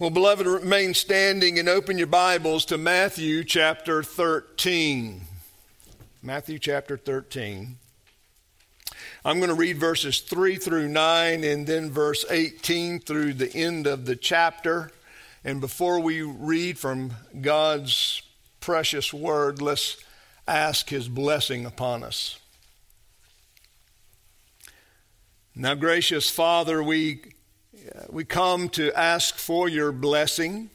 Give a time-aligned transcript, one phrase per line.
[0.00, 5.22] Well, beloved, remain standing and open your Bibles to Matthew chapter 13.
[6.22, 7.78] Matthew chapter 13.
[9.24, 13.88] I'm going to read verses 3 through 9 and then verse 18 through the end
[13.88, 14.92] of the chapter.
[15.42, 18.22] And before we read from God's
[18.60, 19.96] precious word, let's
[20.46, 22.38] ask his blessing upon us.
[25.56, 27.22] Now, gracious Father, we
[27.94, 30.68] Uh, we come to ask for your blessing.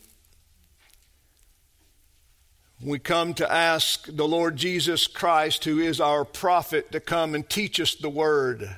[2.81, 7.47] We come to ask the Lord Jesus Christ, who is our prophet, to come and
[7.47, 8.77] teach us the word.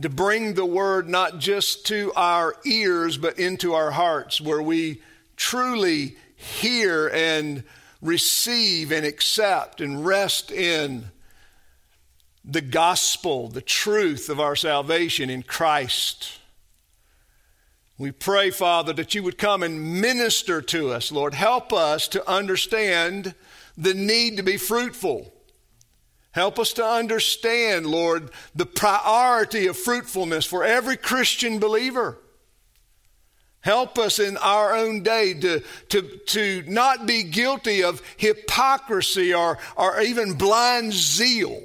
[0.00, 5.00] To bring the word not just to our ears, but into our hearts, where we
[5.36, 7.64] truly hear and
[8.02, 11.06] receive and accept and rest in
[12.44, 16.38] the gospel, the truth of our salvation in Christ.
[17.98, 21.34] We pray, Father, that you would come and minister to us, Lord.
[21.34, 23.34] Help us to understand
[23.76, 25.32] the need to be fruitful.
[26.30, 32.18] Help us to understand, Lord, the priority of fruitfulness for every Christian believer.
[33.62, 39.58] Help us in our own day to, to, to not be guilty of hypocrisy or,
[39.76, 41.64] or even blind zeal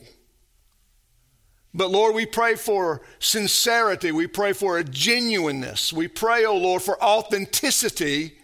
[1.73, 4.11] but Lord, we pray for sincerity.
[4.11, 5.91] We pray for a genuineness.
[5.91, 8.37] We pray, oh Lord, for authenticity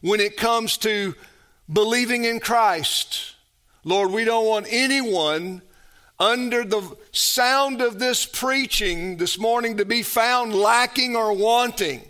[0.00, 1.14] when it comes to
[1.72, 3.36] believing in Christ.
[3.84, 5.62] Lord, we don't want anyone
[6.18, 12.02] under the sound of this preaching this morning to be found lacking or wanting,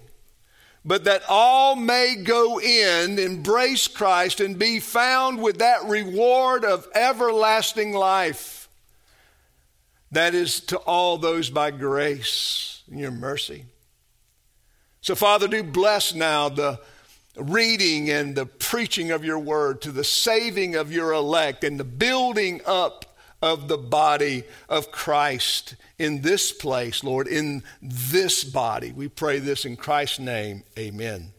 [0.85, 6.89] but that all may go in, embrace Christ, and be found with that reward of
[6.95, 8.62] everlasting life.
[10.13, 13.65] That is to all those by grace and your mercy.
[15.01, 16.81] So, Father, do bless now the
[17.37, 21.85] reading and the preaching of your word to the saving of your elect and the
[21.85, 23.07] building up
[23.41, 28.93] of the body of Christ in this place, Lord, in this body.
[28.93, 30.63] We pray this in Christ's name.
[30.79, 31.33] Amen.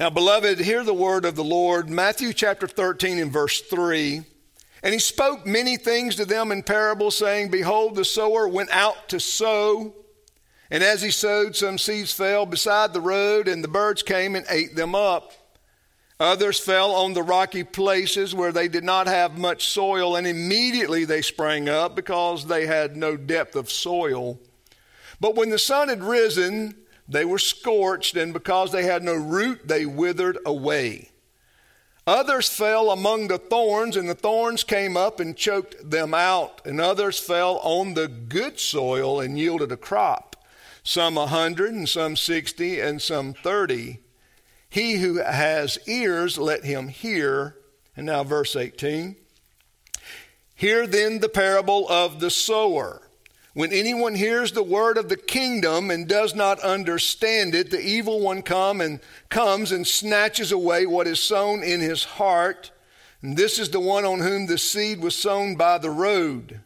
[0.00, 1.88] Now, beloved, hear the word of the Lord.
[1.88, 4.24] Matthew chapter 13 and verse 3.
[4.84, 9.08] And he spoke many things to them in parables, saying, Behold, the sower went out
[9.08, 9.94] to sow.
[10.70, 14.44] And as he sowed, some seeds fell beside the road, and the birds came and
[14.50, 15.32] ate them up.
[16.20, 21.06] Others fell on the rocky places where they did not have much soil, and immediately
[21.06, 24.38] they sprang up because they had no depth of soil.
[25.18, 26.76] But when the sun had risen,
[27.08, 31.08] they were scorched, and because they had no root, they withered away.
[32.06, 36.60] Others fell among the thorns, and the thorns came up and choked them out.
[36.66, 40.36] And others fell on the good soil and yielded a crop,
[40.82, 44.00] some a hundred, and some sixty, and some thirty.
[44.68, 47.56] He who has ears, let him hear.
[47.96, 49.14] And now, verse 18.
[50.56, 53.03] Hear then the parable of the sower.
[53.54, 58.20] When anyone hears the word of the kingdom and does not understand it, the evil
[58.20, 58.98] one come and
[59.28, 62.72] comes and snatches away what is sown in his heart.
[63.22, 66.60] And this is the one on whom the seed was sown by the road.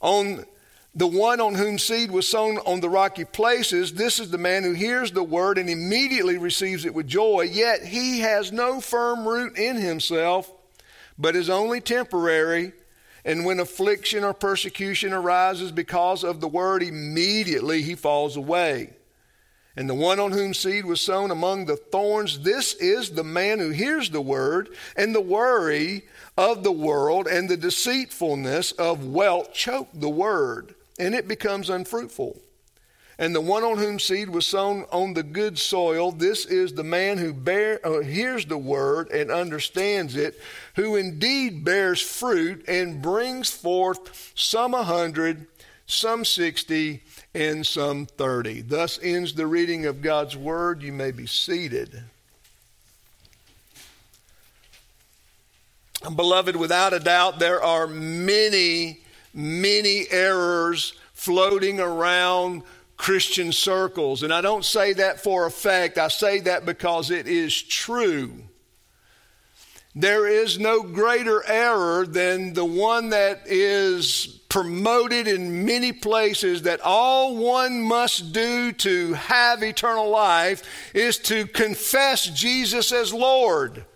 [0.00, 0.44] On
[0.94, 4.62] the one on whom seed was sown on the rocky places, this is the man
[4.62, 9.26] who hears the word and immediately receives it with joy, yet he has no firm
[9.26, 10.50] root in himself,
[11.18, 12.72] but is only temporary.
[13.26, 18.90] And when affliction or persecution arises because of the word, immediately he falls away.
[19.76, 23.58] And the one on whom seed was sown among the thorns, this is the man
[23.58, 26.04] who hears the word, and the worry
[26.38, 32.40] of the world and the deceitfulness of wealth choke the word, and it becomes unfruitful.
[33.18, 36.84] And the one on whom seed was sown on the good soil, this is the
[36.84, 40.38] man who bear, uh, hears the word and understands it,
[40.74, 45.46] who indeed bears fruit and brings forth some a hundred,
[45.86, 47.02] some sixty,
[47.34, 48.60] and some thirty.
[48.60, 50.82] Thus ends the reading of God's word.
[50.82, 52.02] You may be seated.
[56.14, 59.00] Beloved, without a doubt, there are many,
[59.32, 62.62] many errors floating around
[62.96, 64.22] Christian circles.
[64.22, 68.32] And I don't say that for effect, I say that because it is true.
[69.94, 76.82] There is no greater error than the one that is promoted in many places that
[76.82, 80.62] all one must do to have eternal life
[80.94, 83.86] is to confess Jesus as Lord.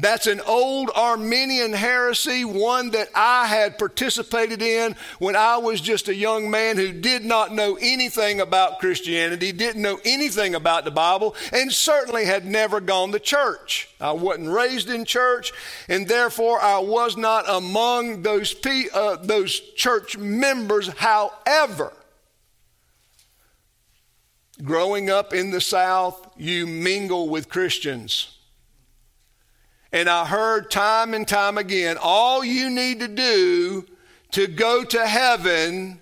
[0.00, 6.08] That's an old Arminian heresy, one that I had participated in when I was just
[6.08, 10.90] a young man who did not know anything about Christianity, didn't know anything about the
[10.90, 13.88] Bible, and certainly had never gone to church.
[14.00, 15.52] I wasn't raised in church,
[15.88, 18.54] and therefore I was not among those,
[18.94, 20.88] uh, those church members.
[20.88, 21.92] However,
[24.62, 28.38] growing up in the South, you mingle with Christians.
[29.92, 33.86] And I heard time and time again all you need to do
[34.32, 35.98] to go to heaven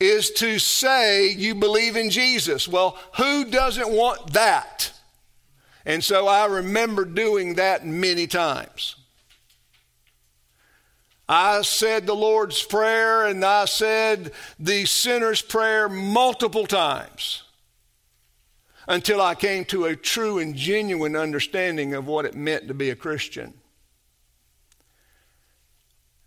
[0.00, 2.66] is to say you believe in Jesus.
[2.66, 4.92] Well, who doesn't want that?
[5.86, 8.96] And so I remember doing that many times.
[11.28, 17.44] I said the Lord's Prayer and I said the sinner's prayer multiple times
[18.86, 22.90] until I came to a true and genuine understanding of what it meant to be
[22.90, 23.54] a Christian.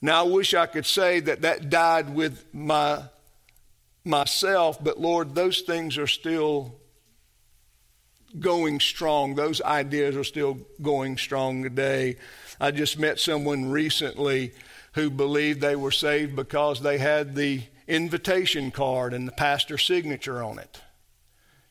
[0.01, 3.03] Now, I wish I could say that that died with my,
[4.03, 6.75] myself, but Lord, those things are still
[8.39, 9.35] going strong.
[9.35, 12.17] Those ideas are still going strong today.
[12.59, 14.53] I just met someone recently
[14.93, 20.43] who believed they were saved because they had the invitation card and the pastor's signature
[20.43, 20.81] on it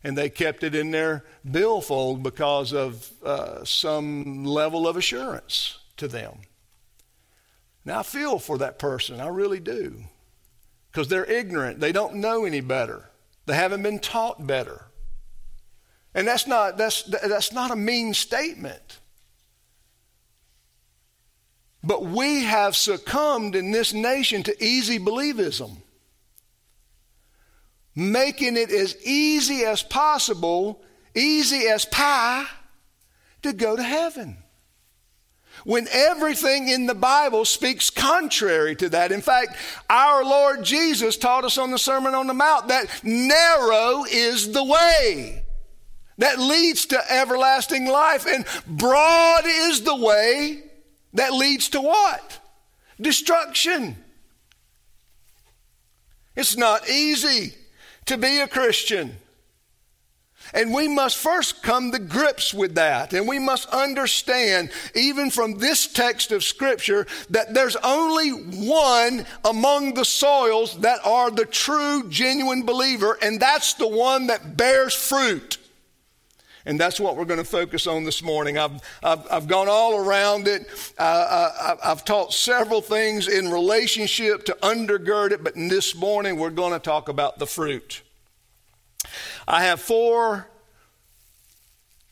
[0.07, 6.07] and they kept it in their billfold because of uh, some level of assurance to
[6.07, 6.39] them.
[7.85, 9.97] Now, I feel for that person, I really do,
[10.93, 11.81] because they're ignorant.
[11.81, 13.11] They don't know any better,
[13.47, 14.85] they haven't been taught better.
[16.15, 19.01] And that's not, that's, that's not a mean statement.
[21.83, 25.79] But we have succumbed in this nation to easy believism
[27.97, 30.83] making it as easy as possible,
[31.15, 32.47] easy as pie,
[33.43, 34.37] to go to heaven.
[35.65, 39.11] When everything in the Bible speaks contrary to that.
[39.11, 39.57] In fact,
[39.89, 44.63] our Lord Jesus taught us on the Sermon on the Mount that narrow is the
[44.63, 45.43] way
[46.19, 50.63] that leads to everlasting life, and broad is the way
[51.15, 52.39] that leads to what?
[53.01, 53.97] Destruction.
[56.37, 57.55] It's not easy
[58.07, 59.17] to be a Christian.
[60.55, 63.13] And we must first come to grips with that.
[63.13, 69.95] And we must understand, even from this text of Scripture, that there's only one among
[69.95, 75.59] the soils that are the true, genuine believer, and that's the one that bears fruit.
[76.67, 78.59] And that's what we're going to focus on this morning.
[78.59, 80.69] I've, I've, I've gone all around it.
[80.99, 86.73] I, I've taught several things in relationship to undergird it, but this morning we're going
[86.73, 88.03] to talk about the fruit.
[89.47, 90.49] I have four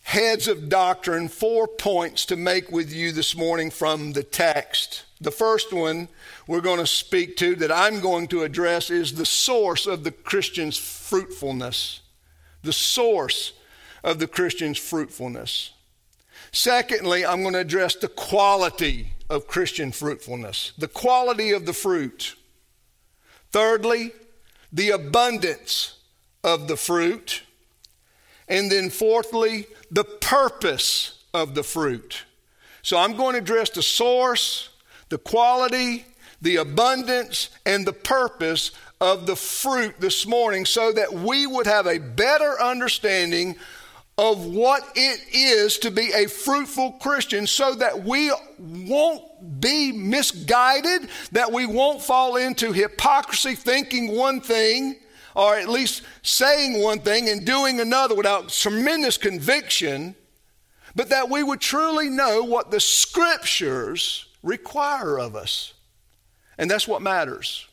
[0.04, 5.02] heads of doctrine, four points to make with you this morning from the text.
[5.20, 6.08] The first one
[6.46, 10.12] we're going to speak to, that I'm going to address, is the source of the
[10.12, 12.02] Christian's fruitfulness.
[12.62, 13.54] The source
[14.04, 15.72] of the Christian's fruitfulness.
[16.52, 22.36] Secondly, I'm going to address the quality of Christian fruitfulness, the quality of the fruit.
[23.50, 24.12] Thirdly,
[24.72, 25.98] the abundance
[26.44, 27.42] of the fruit.
[28.46, 32.24] And then, fourthly, the purpose of the fruit.
[32.82, 34.68] So I'm going to address the source,
[35.08, 36.04] the quality,
[36.42, 41.86] the abundance, and the purpose of the fruit this morning so that we would have
[41.86, 43.56] a better understanding
[44.16, 51.08] of what it is to be a fruitful Christian so that we won't be misguided,
[51.32, 55.00] that we won't fall into hypocrisy thinking one thing,
[55.34, 60.14] or at least saying one thing and doing another without tremendous conviction,
[60.94, 65.74] but that we would truly know what the scriptures require of us.
[66.56, 67.66] And that's what matters.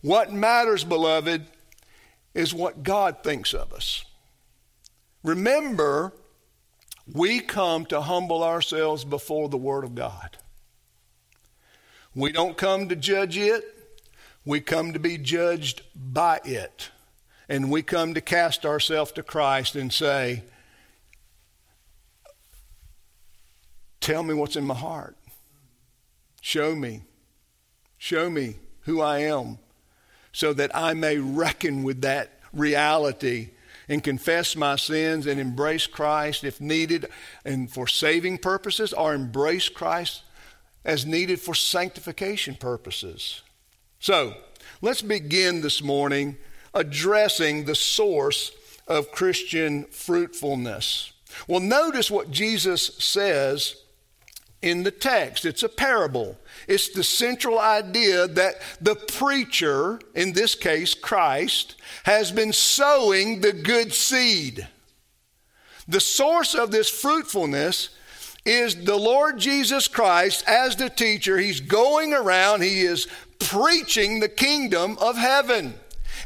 [0.00, 1.46] What matters, beloved,
[2.34, 4.04] is what God thinks of us.
[5.22, 6.12] Remember,
[7.12, 10.38] we come to humble ourselves before the Word of God.
[12.14, 13.64] We don't come to judge it,
[14.44, 16.90] we come to be judged by it.
[17.48, 20.42] And we come to cast ourselves to Christ and say,
[24.00, 25.16] Tell me what's in my heart.
[26.40, 27.02] Show me.
[27.98, 29.58] Show me who I am
[30.32, 33.50] so that I may reckon with that reality
[33.88, 37.08] and confess my sins and embrace Christ if needed
[37.44, 40.22] and for saving purposes or embrace Christ
[40.84, 43.42] as needed for sanctification purposes.
[43.98, 44.34] So,
[44.80, 46.36] let's begin this morning
[46.74, 48.52] addressing the source
[48.88, 51.12] of Christian fruitfulness.
[51.46, 53.81] Well, notice what Jesus says
[54.62, 55.44] in the text.
[55.44, 56.38] It's a parable.
[56.68, 63.52] It's the central idea that the preacher, in this case Christ, has been sowing the
[63.52, 64.66] good seed.
[65.88, 67.90] The source of this fruitfulness
[68.44, 71.38] is the Lord Jesus Christ as the teacher.
[71.38, 75.74] He's going around, he is preaching the kingdom of heaven.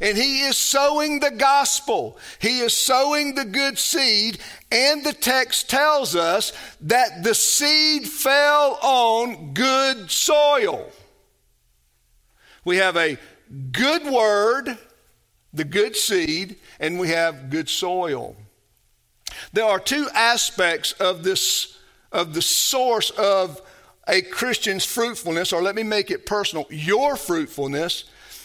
[0.01, 2.19] And he is sowing the gospel.
[2.39, 4.39] He is sowing the good seed.
[4.71, 10.91] And the text tells us that the seed fell on good soil.
[12.65, 13.17] We have a
[13.73, 14.77] good word,
[15.53, 18.37] the good seed, and we have good soil.
[19.53, 21.79] There are two aspects of this,
[22.13, 23.63] of the source of
[24.09, 28.05] a Christian's fruitfulness, or let me make it personal, your fruitfulness.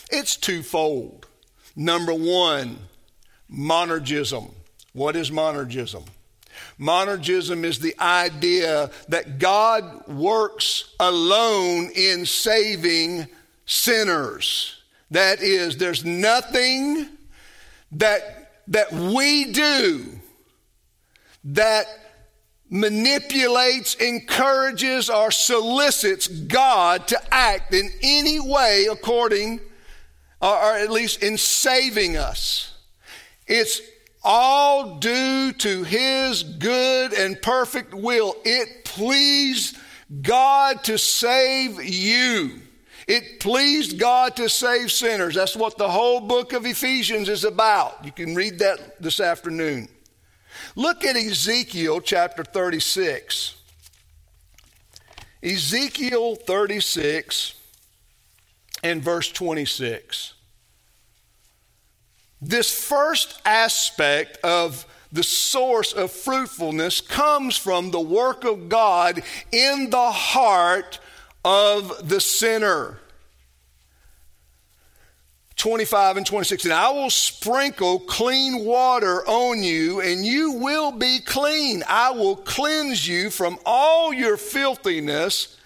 [0.10, 1.28] It's twofold.
[1.76, 2.78] Number one,
[3.52, 4.52] monergism.
[4.94, 6.04] What is monergism?
[6.80, 13.28] Monergism is the idea that God works alone in saving
[13.66, 14.82] sinners.
[15.12, 17.08] That is, there's nothing
[17.94, 20.06] that, that we do
[21.44, 21.86] that
[22.70, 29.60] manipulates, encourages, or solicits God to act in any way according
[30.42, 32.74] or, at least in saving us.
[33.48, 33.82] It's
[34.24, 38.36] all due to His good and perfect will.
[38.44, 39.78] It pleased
[40.22, 42.60] God to save you.
[43.08, 45.36] It pleased God to save sinners.
[45.36, 48.06] That's what the whole book of Ephesians is about.
[48.06, 49.88] You can read that this afternoon.
[50.76, 53.56] Look at Ezekiel chapter 36.
[55.44, 57.56] Ezekiel 36
[58.84, 60.34] and verse 26.
[62.42, 69.22] This first aspect of the source of fruitfulness comes from the work of God
[69.52, 71.00] in the heart
[71.44, 72.98] of the sinner.
[75.58, 76.64] 25 and 26.
[76.66, 81.84] And I will sprinkle clean water on you, and you will be clean.
[81.88, 85.58] I will cleanse you from all your filthiness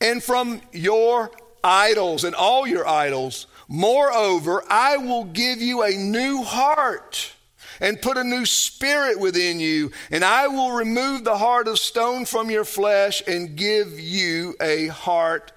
[0.00, 1.30] and from your
[1.66, 3.46] idols and all your idols.
[3.68, 7.32] Moreover, I will give you a new heart
[7.80, 12.24] and put a new spirit within you, and I will remove the heart of stone
[12.24, 15.52] from your flesh and give you a heart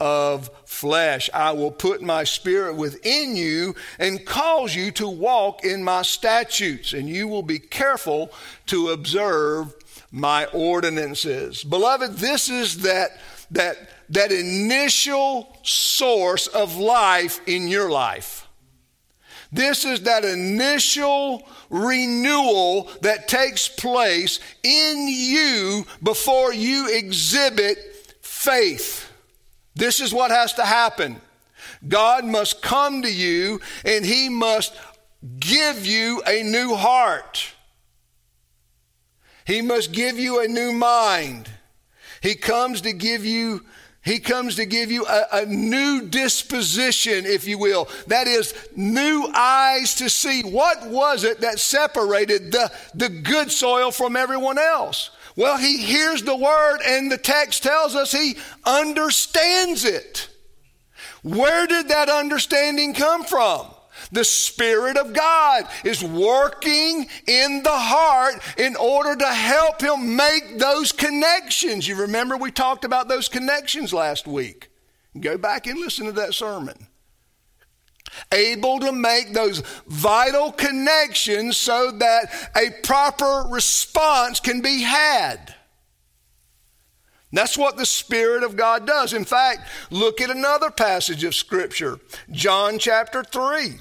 [0.00, 1.28] of flesh.
[1.34, 6.92] I will put my spirit within you and cause you to walk in my statutes,
[6.92, 8.32] and you will be careful
[8.66, 9.74] to observe
[10.10, 11.64] my ordinances.
[11.64, 13.10] Beloved, this is that
[13.50, 13.76] that
[14.10, 18.46] that initial source of life in your life.
[19.50, 27.78] This is that initial renewal that takes place in you before you exhibit
[28.20, 29.10] faith.
[29.74, 31.20] This is what has to happen.
[31.86, 34.74] God must come to you and He must
[35.38, 37.52] give you a new heart.
[39.46, 41.48] He must give you a new mind.
[42.20, 43.64] He comes to give you
[44.08, 47.88] he comes to give you a, a, new disposition, if you will.
[48.06, 50.40] That is, new eyes to see.
[50.42, 55.10] What was it that separated the, the good soil from everyone else?
[55.36, 60.30] Well, he hears the word, and the text tells us he understands it.
[61.22, 63.66] Where did that understanding come from?
[64.10, 70.58] The Spirit of God is working in the heart in order to help him make
[70.58, 71.86] those connections.
[71.86, 74.70] You remember we talked about those connections last week.
[75.18, 76.86] Go back and listen to that sermon.
[78.32, 85.54] Able to make those vital connections so that a proper response can be had.
[87.32, 89.12] That's what the Spirit of God does.
[89.12, 92.00] In fact, look at another passage of Scripture,
[92.30, 93.80] John chapter 3.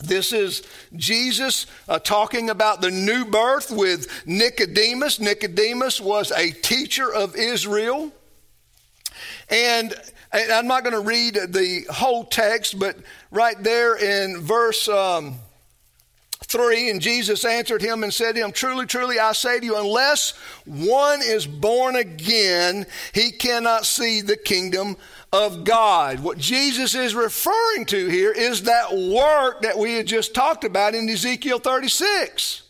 [0.00, 0.62] This is
[0.94, 5.18] Jesus uh, talking about the new birth with Nicodemus.
[5.18, 8.12] Nicodemus was a teacher of Israel.
[9.50, 9.92] And,
[10.32, 12.96] and I'm not going to read the whole text, but
[13.32, 15.36] right there in verse um,
[16.48, 19.76] 3 And Jesus answered him and said to him, Truly, truly, I say to you,
[19.76, 20.30] unless
[20.64, 24.96] one is born again, he cannot see the kingdom
[25.32, 26.20] of God.
[26.20, 30.94] What Jesus is referring to here is that work that we had just talked about
[30.94, 32.62] in Ezekiel 36.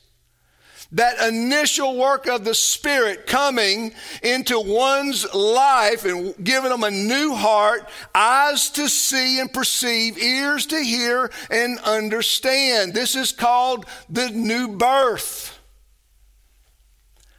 [0.92, 7.34] that initial work of the Spirit coming into one's life and giving them a new
[7.34, 12.94] heart, eyes to see and perceive, ears to hear and understand.
[12.94, 15.57] This is called the new birth.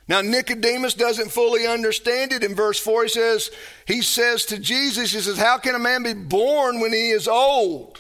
[0.10, 2.44] Now, Nicodemus doesn't fully understand it.
[2.44, 3.52] In verse 4, he says,
[3.86, 7.28] he says to Jesus, he says, How can a man be born when he is
[7.28, 8.00] old?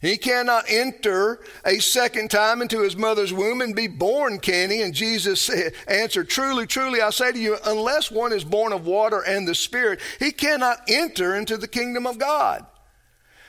[0.00, 4.82] He cannot enter a second time into his mother's womb and be born, can he?
[4.82, 5.48] And Jesus
[5.88, 9.54] answered, Truly, truly, I say to you, unless one is born of water and the
[9.54, 12.66] Spirit, he cannot enter into the kingdom of God.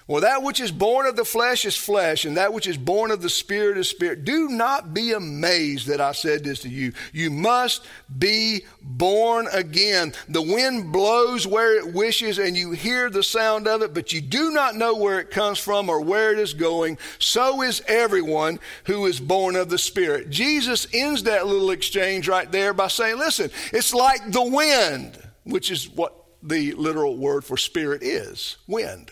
[0.07, 3.11] Well, that which is born of the flesh is flesh, and that which is born
[3.11, 4.23] of the spirit is spirit.
[4.23, 6.93] Do not be amazed that I said this to you.
[7.11, 7.85] You must
[8.17, 10.13] be born again.
[10.29, 14.21] The wind blows where it wishes, and you hear the sound of it, but you
[14.21, 16.97] do not know where it comes from or where it is going.
[17.19, 20.29] So is everyone who is born of the spirit.
[20.29, 25.69] Jesus ends that little exchange right there by saying, Listen, it's like the wind, which
[25.69, 29.11] is what the literal word for spirit is wind.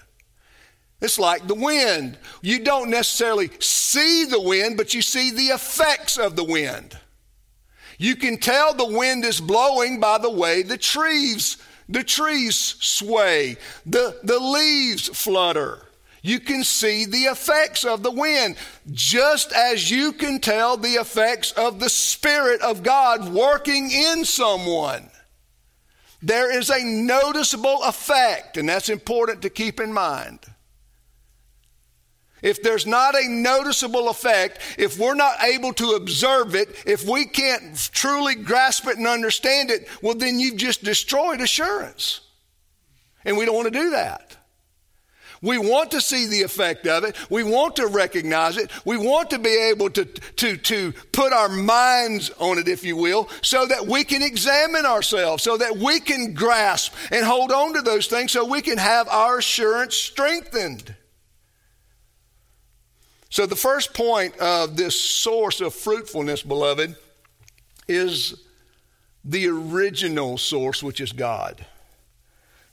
[1.01, 2.17] It's like the wind.
[2.41, 6.97] You don't necessarily see the wind, but you see the effects of the wind.
[7.97, 13.57] You can tell the wind is blowing by the way the trees, the trees sway,
[13.85, 15.81] the, the leaves flutter.
[16.21, 18.55] You can see the effects of the wind,
[18.91, 25.11] just as you can tell the effects of the Spirit of God working in someone.
[26.23, 30.39] There is a noticeable effect, and that's important to keep in mind.
[32.45, 37.25] If there's not a noticeable effect, if we're not able to observe it, if we
[37.25, 42.21] can't truly grasp it and understand it, well, then you've just destroyed assurance.
[43.25, 44.37] And we don't want to do that.
[45.41, 47.15] We want to see the effect of it.
[47.31, 48.69] We want to recognize it.
[48.85, 52.95] We want to be able to, to, to put our minds on it, if you
[52.95, 57.73] will, so that we can examine ourselves, so that we can grasp and hold on
[57.73, 60.93] to those things, so we can have our assurance strengthened.
[63.35, 66.95] So, the first point of this source of fruitfulness, beloved,
[67.85, 68.33] is
[69.25, 71.65] the original source, which is God.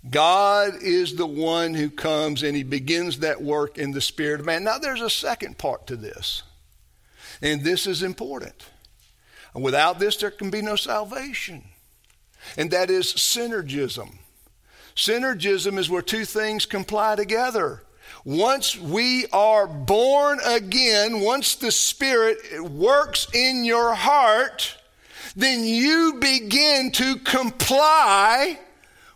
[0.09, 4.47] God is the one who comes and he begins that work in the spirit of
[4.47, 4.63] man.
[4.63, 6.45] Now, there's a second part to this,
[7.43, 8.67] and this is important.
[9.57, 11.65] Without this, there can be no salvation,
[12.57, 14.19] and that is synergism.
[14.95, 17.83] Synergism is where two things comply together.
[18.25, 22.39] Once we are born again, once the Spirit
[22.71, 24.77] works in your heart,
[25.35, 28.59] then you begin to comply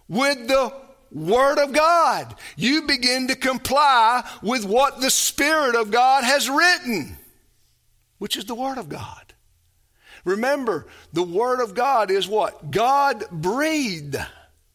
[0.08, 0.72] with the
[1.12, 2.34] Word of God.
[2.56, 7.16] You begin to comply with what the Spirit of God has written,
[8.18, 9.34] which is the Word of God.
[10.24, 12.72] Remember, the Word of God is what?
[12.72, 14.16] God breathed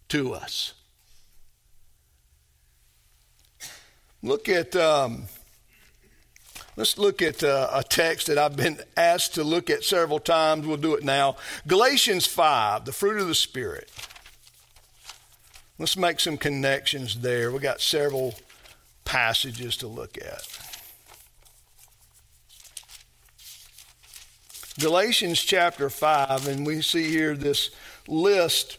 [0.09, 0.73] to us.
[4.23, 5.23] Look at, um,
[6.75, 10.67] let's look at uh, a text that I've been asked to look at several times.
[10.67, 11.37] We'll do it now.
[11.67, 13.89] Galatians 5, the fruit of the Spirit.
[15.79, 17.51] Let's make some connections there.
[17.51, 18.35] We got several
[19.05, 20.47] passages to look at.
[24.79, 27.71] Galatians chapter 5, and we see here this
[28.07, 28.77] list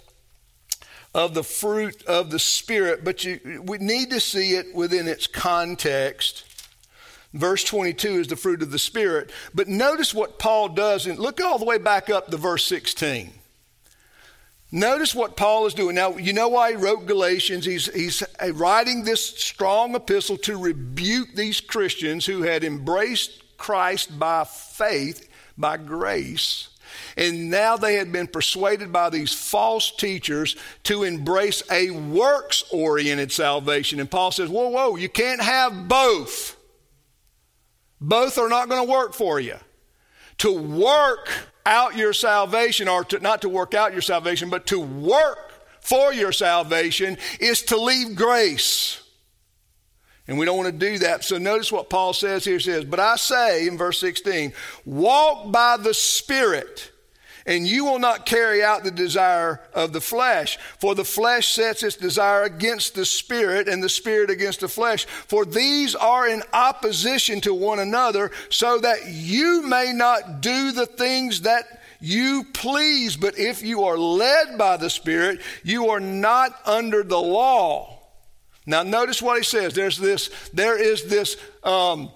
[1.15, 5.27] of the fruit of the Spirit, but you, we need to see it within its
[5.27, 6.45] context.
[7.35, 9.31] Verse 22 is the fruit of the Spirit.
[9.55, 13.33] But notice what Paul does, and look all the way back up to verse 16.
[14.75, 15.95] Notice what Paul is doing.
[15.95, 17.67] Now, you know why he wrote Galatians?
[17.67, 24.19] He's, he's uh, writing this strong epistle to rebuke these Christians who had embraced Christ
[24.19, 26.69] by faith, by grace
[27.17, 33.33] and now they had been persuaded by these false teachers to embrace a works oriented
[33.33, 34.01] salvation.
[34.01, 36.57] And Paul says, Whoa, whoa, you can't have both.
[38.01, 39.57] Both are not going to work for you.
[40.39, 41.31] To work
[41.65, 46.13] out your salvation, or to, not to work out your salvation, but to work for
[46.13, 49.02] your salvation is to leave grace.
[50.33, 51.25] And we don't want to do that.
[51.25, 52.55] So notice what Paul says here.
[52.55, 54.55] He says, But I say in verse 16,
[54.87, 56.91] walk by the Spirit
[57.45, 60.59] and you will not carry out the desire of the flesh.
[60.79, 65.05] For the flesh sets its desire against the spirit, and the spirit against the flesh.
[65.05, 70.87] For these are in opposition to one another, so that you may not do the
[70.87, 73.17] things that you please.
[73.17, 78.02] But if you are led by the Spirit, you are not under the law.
[78.67, 79.75] Now, notice what he says.
[79.75, 82.11] There's this, there is this, um,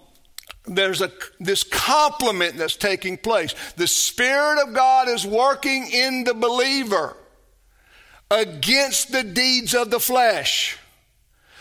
[0.66, 3.54] there's a this complement that's taking place.
[3.76, 7.16] The Spirit of God is working in the believer
[8.30, 10.78] against the deeds of the flesh,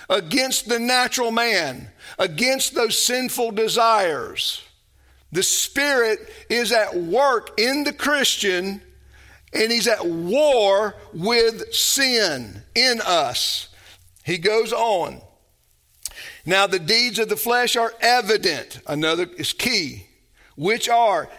[0.10, 4.62] against the natural man, against those sinful desires.
[5.32, 6.20] The Spirit
[6.50, 8.82] is at work in the Christian
[9.54, 13.70] and he's at war with sin in us.
[14.26, 15.22] He goes on.
[16.46, 18.80] Now, the deeds of the flesh are evident.
[18.88, 20.08] Another is key,
[20.56, 21.30] which are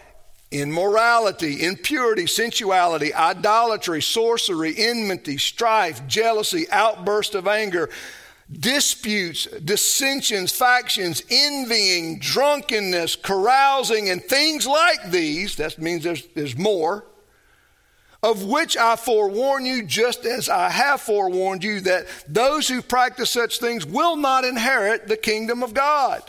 [0.51, 7.89] immorality, impurity, sensuality, idolatry, sorcery, enmity, strife, jealousy, outburst of anger,
[8.49, 15.57] disputes, dissensions, factions, envying, drunkenness, carousing, and things like these.
[15.57, 17.05] That means there's, there's more
[18.27, 23.29] of which I forewarn you, just as I have forewarned you, that those who practice
[23.29, 26.21] such things will not inherit the kingdom of God.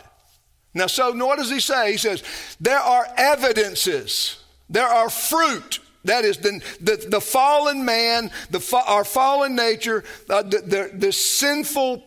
[0.73, 1.91] Now, so what does he say?
[1.91, 2.23] He says,
[2.61, 5.79] there are evidences, there are fruit.
[6.05, 11.11] That is the, the, the fallen man, the, our fallen nature, uh, the, the, the
[11.11, 12.01] sinful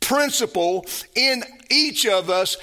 [0.00, 2.58] principle in each of us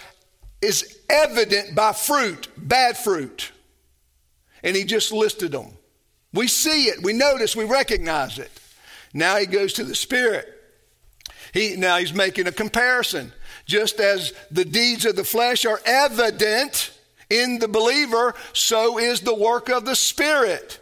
[0.62, 3.52] is evident by fruit, bad fruit.
[4.62, 5.75] And he just listed them.
[6.36, 8.52] We see it, we notice, we recognize it.
[9.14, 10.52] Now he goes to the Spirit.
[11.54, 13.32] He, now he's making a comparison.
[13.66, 16.92] Just as the deeds of the flesh are evident
[17.30, 20.80] in the believer, so is the work of the Spirit.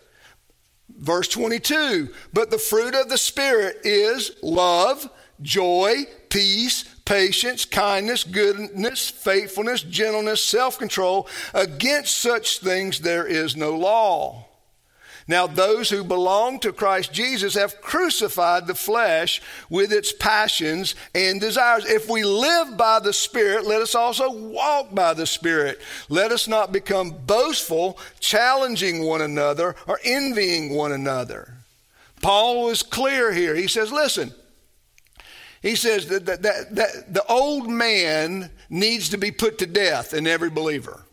[0.90, 5.08] Verse 22 But the fruit of the Spirit is love,
[5.44, 11.28] joy, peace, patience, kindness, goodness, faithfulness, gentleness, self control.
[11.54, 14.48] Against such things there is no law.
[15.28, 21.40] Now, those who belong to Christ Jesus have crucified the flesh with its passions and
[21.40, 21.86] desires.
[21.86, 25.80] If we live by the Spirit, let us also walk by the Spirit.
[26.10, 31.54] Let us not become boastful, challenging one another, or envying one another.
[32.22, 33.56] Paul was clear here.
[33.56, 34.34] He says, listen,
[35.62, 40.14] he says that, that, that, that the old man needs to be put to death
[40.14, 41.06] in every believer.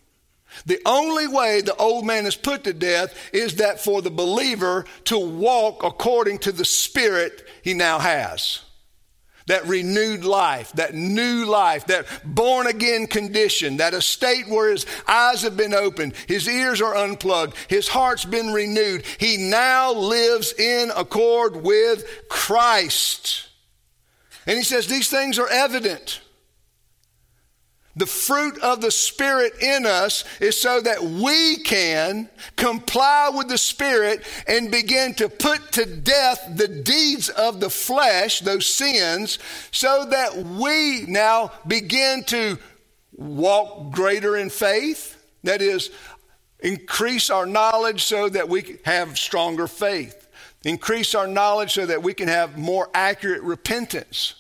[0.67, 4.85] The only way the old man is put to death is that for the believer
[5.05, 8.61] to walk according to the spirit he now has.
[9.47, 15.43] That renewed life, that new life, that born again condition, that estate where his eyes
[15.43, 19.05] have been opened, his ears are unplugged, his heart's been renewed.
[19.19, 23.49] He now lives in accord with Christ.
[24.47, 26.21] And he says these things are evident.
[27.97, 33.59] The fruit of the Spirit in us is so that we can comply with the
[33.59, 39.41] Spirit and begin to put to death the deeds of the flesh, those sins,
[39.73, 42.59] so that we now begin to
[43.13, 45.17] walk greater in faith.
[45.43, 45.91] That is,
[46.61, 50.29] increase our knowledge so that we have stronger faith,
[50.65, 54.35] increase our knowledge so that we can have more accurate repentance.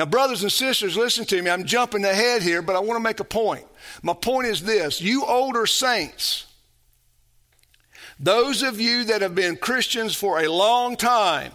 [0.00, 1.50] Now, brothers and sisters, listen to me.
[1.50, 3.66] I'm jumping ahead here, but I want to make a point.
[4.02, 6.46] My point is this you older saints,
[8.18, 11.52] those of you that have been Christians for a long time,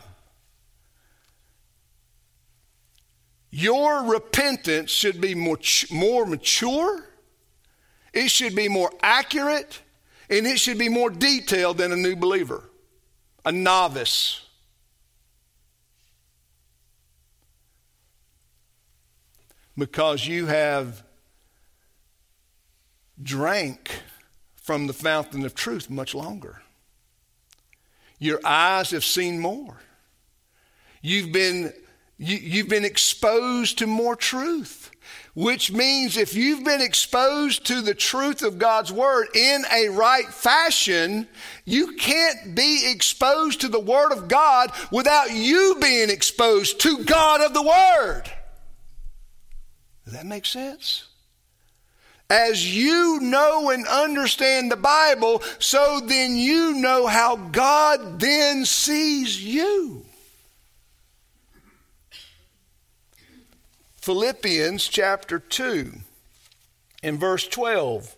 [3.50, 5.58] your repentance should be more,
[6.28, 7.04] mature,
[8.14, 9.82] it should be more accurate,
[10.30, 12.70] and it should be more detailed than a new believer,
[13.44, 14.45] a novice.
[19.78, 21.04] Because you have
[23.22, 24.02] drank
[24.56, 26.62] from the fountain of truth much longer.
[28.20, 29.78] Your eyes have seen more.
[31.02, 31.74] You've been,
[32.18, 34.90] you, you've been exposed to more truth,
[35.36, 40.26] which means if you've been exposed to the truth of God's Word in a right
[40.26, 41.28] fashion,
[41.66, 47.42] you can't be exposed to the Word of God without you being exposed to God
[47.42, 48.24] of the Word.
[50.06, 51.08] Does that make sense?
[52.30, 59.44] As you know and understand the Bible, so then you know how God then sees
[59.44, 60.06] you.
[63.98, 65.92] Philippians chapter 2
[67.02, 68.16] in verse 12.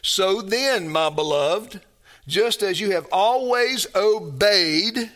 [0.00, 1.80] So then, my beloved,
[2.26, 5.12] just as you have always obeyed,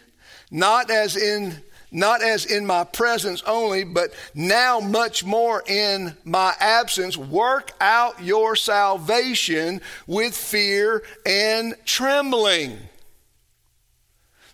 [0.50, 6.54] not as in not as in my presence only, but now much more in my
[6.58, 7.16] absence.
[7.16, 12.78] Work out your salvation with fear and trembling.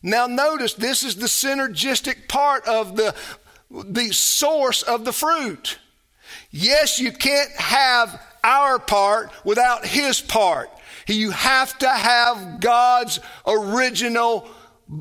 [0.02, 3.14] Now, notice this is the synergistic part of the
[3.70, 5.78] the source of the fruit.
[6.50, 10.70] Yes, you can't have our part without His part.
[11.06, 14.48] You have to have God's original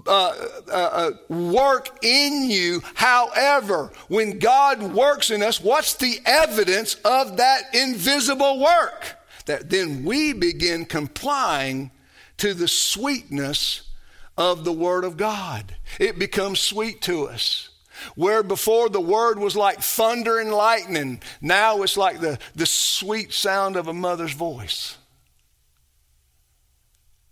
[0.08, 0.34] uh,
[0.68, 2.82] uh, uh, work in you.
[2.96, 9.18] However, when God works in us, what's the evidence of that invisible work?
[9.48, 11.92] That then we begin complying
[12.38, 13.90] to the sweetness
[14.38, 15.76] of the Word of God.
[16.00, 17.70] It becomes sweet to us.
[18.16, 23.32] Where before the word was like thunder and lightning, now it's like the, the sweet
[23.32, 24.98] sound of a mother's voice.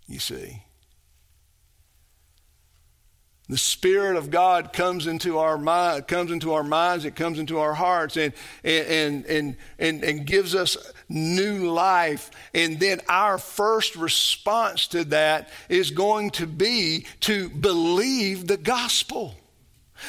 [0.08, 0.62] You see.
[3.49, 7.57] The Spirit of God comes into our mind, comes into our minds, it comes into
[7.57, 8.31] our hearts and,
[8.63, 10.77] and, and, and, and gives us
[11.09, 12.29] new life.
[12.53, 19.33] And then our first response to that is going to be to believe the gospel.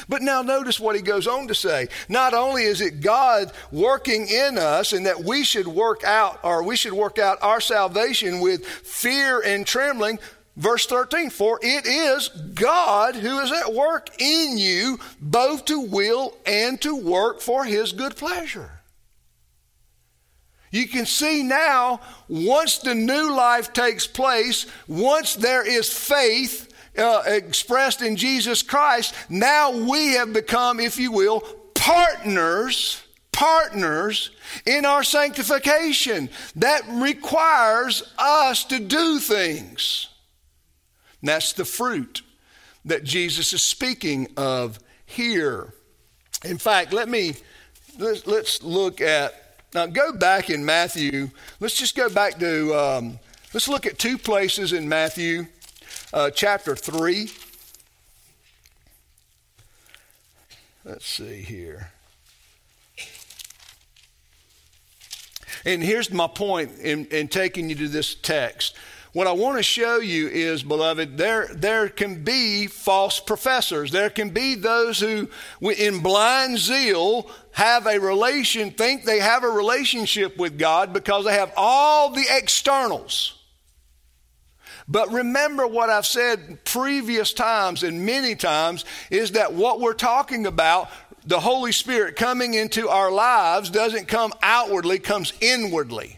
[0.07, 1.87] But now notice what he goes on to say.
[2.07, 6.61] Not only is it God working in us and that we should work out or
[6.63, 10.19] we should work out our salvation with fear and trembling,
[10.57, 16.35] Verse 13, for it is God who is at work in you, both to will
[16.45, 18.81] and to work for his good pleasure.
[20.71, 27.23] You can see now, once the new life takes place, once there is faith uh,
[27.25, 31.41] expressed in Jesus Christ, now we have become, if you will,
[31.75, 34.31] partners, partners
[34.65, 36.29] in our sanctification.
[36.55, 40.07] That requires us to do things.
[41.21, 42.21] That's the fruit
[42.85, 45.73] that Jesus is speaking of here.
[46.43, 47.35] In fact, let me
[47.99, 49.85] let's, let's look at now.
[49.85, 51.29] Go back in Matthew.
[51.59, 53.19] Let's just go back to um,
[53.53, 55.45] let's look at two places in Matthew
[56.13, 57.29] uh, chapter 3.
[60.83, 61.91] Let's see here.
[65.63, 68.75] And here's my point in, in taking you to this text.
[69.13, 73.91] What I want to show you is, beloved, there, there can be false professors.
[73.91, 75.29] There can be those who,
[75.61, 81.33] in blind zeal, have a relation, think they have a relationship with God because they
[81.33, 83.37] have all the externals.
[84.87, 90.45] But remember what I've said previous times and many times is that what we're talking
[90.45, 90.89] about,
[91.25, 96.17] the Holy Spirit coming into our lives, doesn't come outwardly, comes inwardly.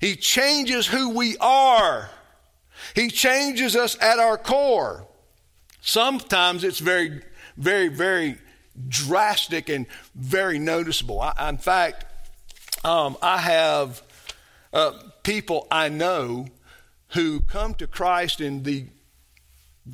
[0.00, 2.10] He changes who we are.
[2.94, 5.06] He changes us at our core.
[5.80, 7.22] Sometimes it's very,
[7.56, 8.38] very, very
[8.88, 11.20] drastic and very noticeable.
[11.20, 12.04] I, in fact,
[12.84, 14.02] um, I have
[14.72, 16.46] uh, people I know
[17.08, 18.86] who come to Christ in the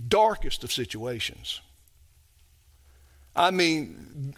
[0.08, 1.60] darkest of situations.
[3.36, 4.34] I mean,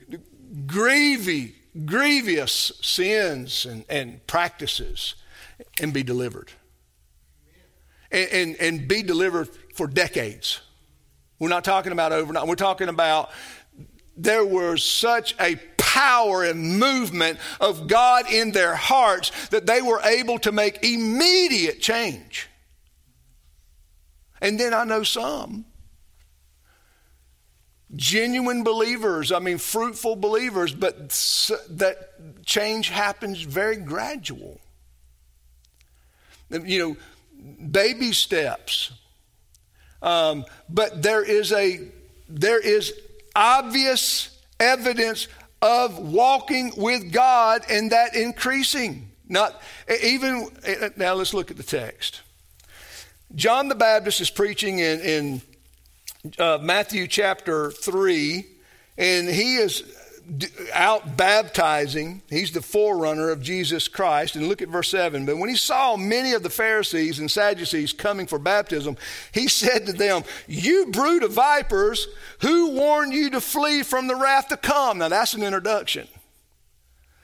[0.66, 5.14] grievy, grievous sins and, and practices
[5.80, 6.50] and be delivered.
[8.10, 10.60] And, and, and be delivered for decades.
[11.38, 12.46] We're not talking about overnight.
[12.46, 13.30] We're talking about
[14.16, 20.00] there was such a power and movement of God in their hearts that they were
[20.02, 22.48] able to make immediate change.
[24.40, 25.64] And then I know some
[27.96, 31.08] genuine believers, I mean, fruitful believers, but
[31.70, 34.60] that change happens very gradual.
[36.62, 36.96] You know,
[37.70, 38.92] baby steps.
[40.02, 41.80] Um, but there is a
[42.28, 42.92] there is
[43.34, 45.28] obvious evidence
[45.62, 49.08] of walking with God and that increasing.
[49.28, 49.60] Not
[50.02, 50.48] even
[50.96, 51.14] now.
[51.14, 52.20] Let's look at the text.
[53.34, 55.42] John the Baptist is preaching in, in
[56.38, 58.46] uh, Matthew chapter 3,
[58.98, 59.82] and he is
[60.72, 62.22] out baptizing.
[62.28, 64.36] He's the forerunner of Jesus Christ.
[64.36, 65.26] And look at verse 7.
[65.26, 68.96] But when he saw many of the Pharisees and Sadducees coming for baptism,
[69.32, 72.08] he said to them, You brood of vipers,
[72.40, 74.98] who warned you to flee from the wrath to come?
[74.98, 76.08] Now that's an introduction.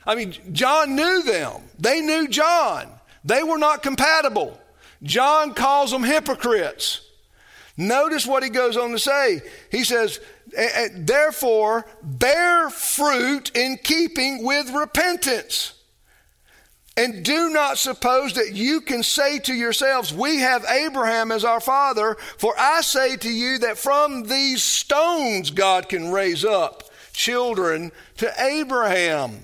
[0.06, 2.88] I mean, John knew them, they knew John.
[3.24, 4.58] They were not compatible.
[5.02, 7.02] John calls them hypocrites.
[7.76, 9.40] Notice what he goes on to say.
[9.70, 10.20] He says,
[10.56, 15.74] Eh, eh, therefore, bear fruit in keeping with repentance.
[16.96, 21.60] And do not suppose that you can say to yourselves, We have Abraham as our
[21.60, 27.92] father, for I say to you that from these stones God can raise up children
[28.18, 29.40] to Abraham.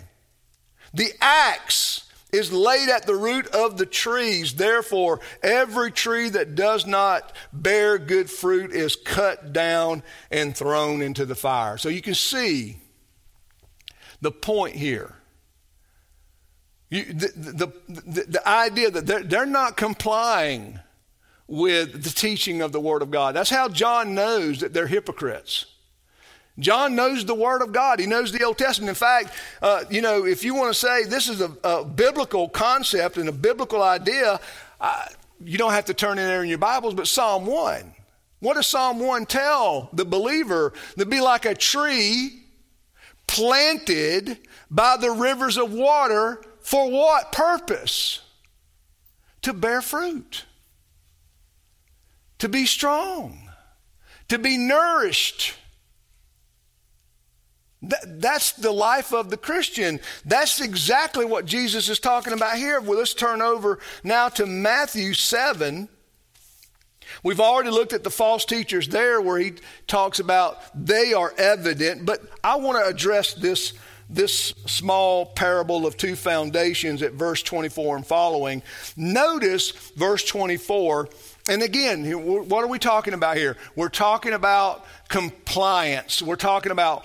[0.93, 4.55] The axe is laid at the root of the trees.
[4.55, 11.25] Therefore, every tree that does not bear good fruit is cut down and thrown into
[11.25, 11.79] the fire.
[11.79, 12.79] So you can see
[14.21, 15.15] the point here.
[16.89, 20.79] You, the, the, the, the, idea that they're, they're not complying
[21.49, 23.35] with the teaching of the Word of God.
[23.35, 25.67] That's how John knows that they're hypocrites.
[26.59, 28.01] John knows the Word of God.
[28.01, 28.89] He knows the Old Testament.
[28.89, 32.49] In fact, uh, you know, if you want to say this is a, a biblical
[32.49, 34.41] concept and a biblical idea,
[34.81, 35.07] uh,
[35.45, 37.95] you don't have to turn in there in your Bibles, but Psalm 1.
[38.41, 40.73] What does Psalm 1 tell the believer?
[40.99, 42.43] To be like a tree
[43.27, 44.39] planted
[44.71, 48.21] by the rivers of water for what purpose?
[49.43, 50.45] To bear fruit,
[52.39, 53.49] to be strong,
[54.29, 55.55] to be nourished.
[57.89, 60.01] That, that's the life of the Christian.
[60.25, 62.81] That's exactly what Jesus is talking about here.
[62.81, 65.89] Well, let's turn over now to Matthew 7.
[67.23, 69.55] We've already looked at the false teachers there where he
[69.87, 73.75] talks about they are evident, but I want to address this,
[74.11, 78.63] this small parable of two foundations at verse 24 and following.
[78.97, 81.09] Notice verse 24,
[81.49, 83.57] and again, what are we talking about here?
[83.77, 86.21] We're talking about compliance.
[86.21, 87.05] We're talking about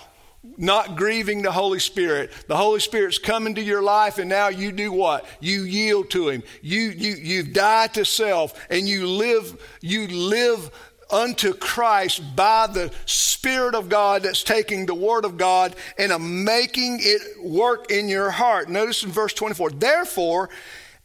[0.58, 2.32] not grieving the Holy Spirit.
[2.48, 5.26] The Holy Spirit's come into your life, and now you do what?
[5.40, 6.44] You yield to Him.
[6.62, 10.72] You you you die to self, and you live you live
[11.12, 17.00] unto Christ by the Spirit of God that's taking the Word of God and making
[17.02, 18.70] it work in your heart.
[18.70, 20.50] Notice in verse 24, therefore,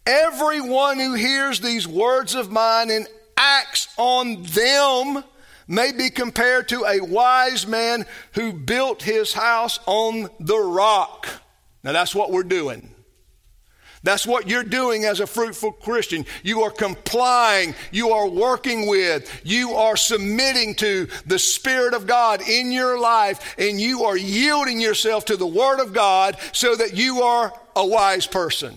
[0.06, 5.24] everyone who hears these words of mine and acts on them
[5.68, 11.28] may be compared to a wise man who built his house on the rock.
[11.82, 12.90] Now, that's what we're doing.
[14.02, 16.26] That's what you're doing as a fruitful Christian.
[16.44, 22.40] You are complying, you are working with, you are submitting to the Spirit of God
[22.48, 26.96] in your life, and you are yielding yourself to the Word of God so that
[26.96, 28.76] you are a wise person.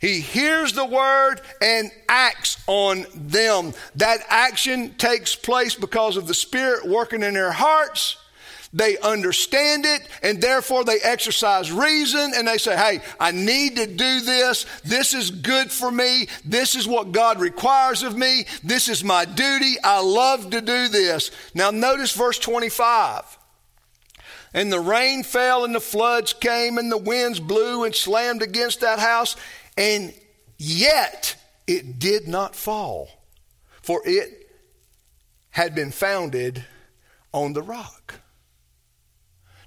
[0.00, 3.74] He hears the word and acts on them.
[3.96, 8.16] That action takes place because of the Spirit working in their hearts.
[8.72, 13.86] They understand it and therefore they exercise reason and they say, Hey, I need to
[13.86, 14.66] do this.
[14.84, 16.28] This is good for me.
[16.44, 18.44] This is what God requires of me.
[18.62, 19.76] This is my duty.
[19.82, 21.30] I love to do this.
[21.54, 23.38] Now, notice verse 25.
[24.54, 28.80] And the rain fell and the floods came and the winds blew and slammed against
[28.80, 29.36] that house
[29.78, 30.12] and
[30.58, 31.36] yet
[31.68, 33.08] it did not fall,
[33.80, 34.50] for it
[35.50, 36.64] had been founded
[37.32, 38.14] on the rock.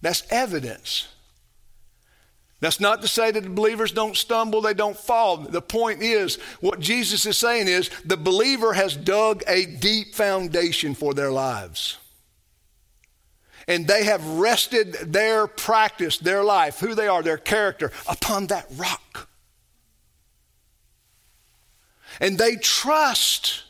[0.01, 1.07] That's evidence.
[2.59, 5.37] That's not to say that the believers don't stumble, they don't fall.
[5.37, 10.93] The point is, what Jesus is saying is the believer has dug a deep foundation
[10.93, 11.97] for their lives.
[13.65, 18.67] And they have rested their practice, their life, who they are, their character, upon that
[18.75, 19.29] rock
[22.21, 23.63] and they trust.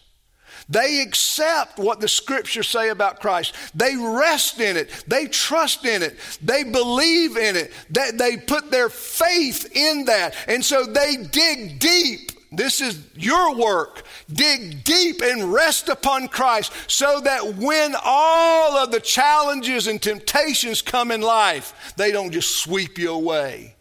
[0.69, 3.55] They accept what the scriptures say about Christ.
[3.73, 4.89] They rest in it.
[5.07, 6.17] They trust in it.
[6.41, 7.73] They believe in it.
[7.89, 10.35] They, they put their faith in that.
[10.47, 12.31] And so they dig deep.
[12.53, 14.03] This is your work.
[14.31, 20.81] Dig deep and rest upon Christ so that when all of the challenges and temptations
[20.81, 23.75] come in life, they don't just sweep you away.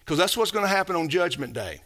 [0.00, 1.82] Because that's what's going to happen on Judgment Day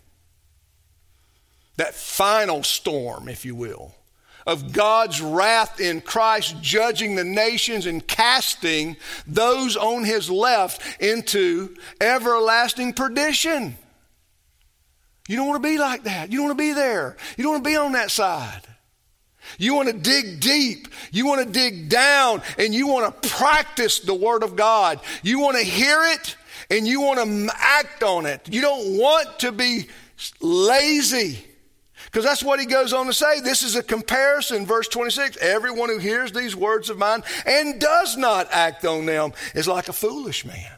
[1.76, 3.94] that final storm, if you will,
[4.46, 11.74] of God's wrath in Christ, judging the nations and casting those on his left into
[12.00, 13.76] everlasting perdition.
[15.28, 16.32] You don't want to be like that.
[16.32, 17.16] You don't want to be there.
[17.36, 18.62] You don't want to be on that side.
[19.58, 20.88] You want to dig deep.
[21.10, 25.00] You want to dig down and you want to practice the Word of God.
[25.22, 26.36] You want to hear it
[26.70, 28.48] and you want to act on it.
[28.52, 29.88] You don't want to be
[30.40, 31.44] lazy.
[32.12, 33.40] Because that's what he goes on to say.
[33.40, 35.38] This is a comparison, verse 26.
[35.38, 39.88] Everyone who hears these words of mine and does not act on them is like
[39.88, 40.76] a foolish man.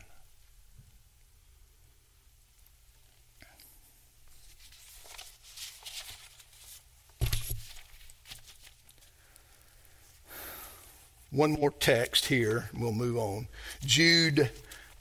[11.33, 13.49] One more text here, we'll move on.
[13.85, 14.53] Jude,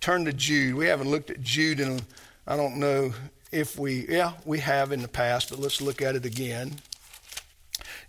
[0.02, 0.74] turn to Jude.
[0.74, 2.02] We haven't looked at Jude in,
[2.48, 3.14] I don't know,
[3.54, 6.76] if we, yeah, we have in the past, but let's look at it again.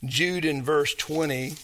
[0.04, 1.54] Jude in verse 20.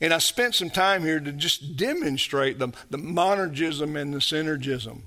[0.00, 5.02] And I spent some time here to just demonstrate the, the monergism and the synergism.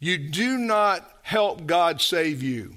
[0.00, 2.76] You do not help God save you,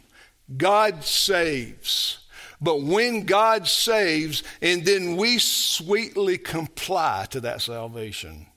[0.55, 2.19] God saves.
[2.59, 8.47] But when God saves, and then we sweetly comply to that salvation.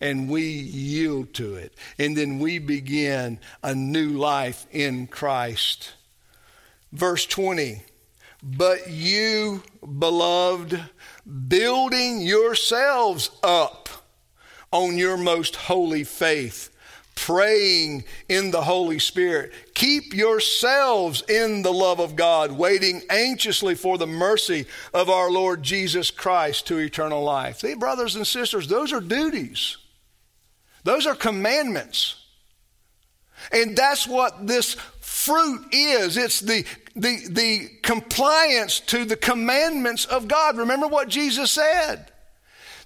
[0.00, 1.74] And we yield to it.
[1.98, 5.92] And then we begin a new life in Christ.
[6.92, 7.82] Verse 20
[8.42, 9.62] But you,
[9.98, 10.80] beloved,
[11.48, 13.88] building yourselves up
[14.70, 16.70] on your most holy faith
[17.14, 19.52] praying in the Holy Spirit.
[19.74, 25.62] Keep yourselves in the love of God, waiting anxiously for the mercy of our Lord
[25.62, 27.60] Jesus Christ to eternal life.
[27.60, 29.76] See, brothers and sisters, those are duties,
[30.84, 32.16] those are commandments.
[33.52, 36.64] And that's what this fruit is it's the,
[36.94, 40.56] the, the compliance to the commandments of God.
[40.56, 42.06] Remember what Jesus said.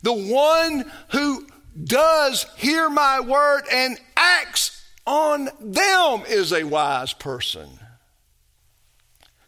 [0.03, 1.47] The one who
[1.83, 7.69] does hear my word and acts on them is a wise person.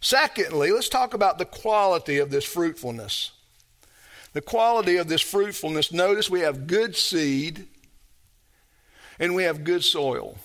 [0.01, 3.33] Secondly, let's talk about the quality of this fruitfulness.
[4.33, 7.67] The quality of this fruitfulness, notice we have good seed
[9.21, 10.39] and we have good soil.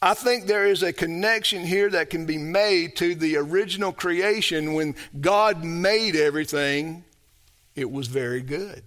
[0.00, 4.74] I think there is a connection here that can be made to the original creation
[4.74, 7.04] when God made everything,
[7.76, 8.82] it was very good.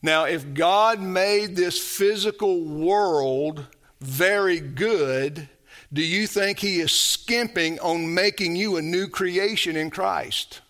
[0.00, 3.66] Now, if God made this physical world
[4.00, 5.48] very good,
[5.92, 10.62] do you think He is skimping on making you a new creation in Christ?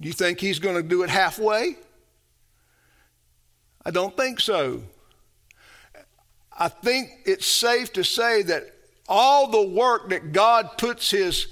[0.00, 1.76] Do you think He's going to do it halfway?
[3.88, 4.82] I don't think so.
[6.52, 8.64] I think it's safe to say that
[9.08, 11.46] all the work that God puts His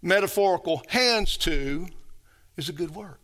[0.00, 1.86] metaphorical hands to
[2.56, 3.20] is a good work.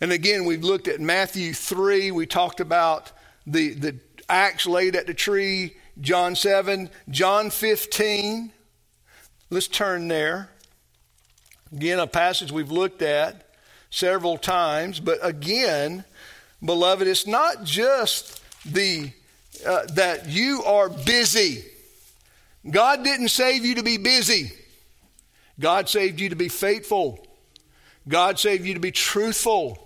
[0.00, 2.12] And again, we've looked at Matthew 3.
[2.12, 3.10] We talked about
[3.48, 8.52] the, the axe laid at the tree, John 7, John 15.
[9.50, 10.50] Let's turn there.
[11.72, 13.48] Again, a passage we've looked at
[13.92, 16.02] several times, but again,
[16.64, 19.12] beloved, it's not just the
[19.64, 21.62] uh, that you are busy.
[22.68, 24.50] God didn't save you to be busy.
[25.60, 27.24] God saved you to be faithful.
[28.08, 29.78] God saved you to be truthful.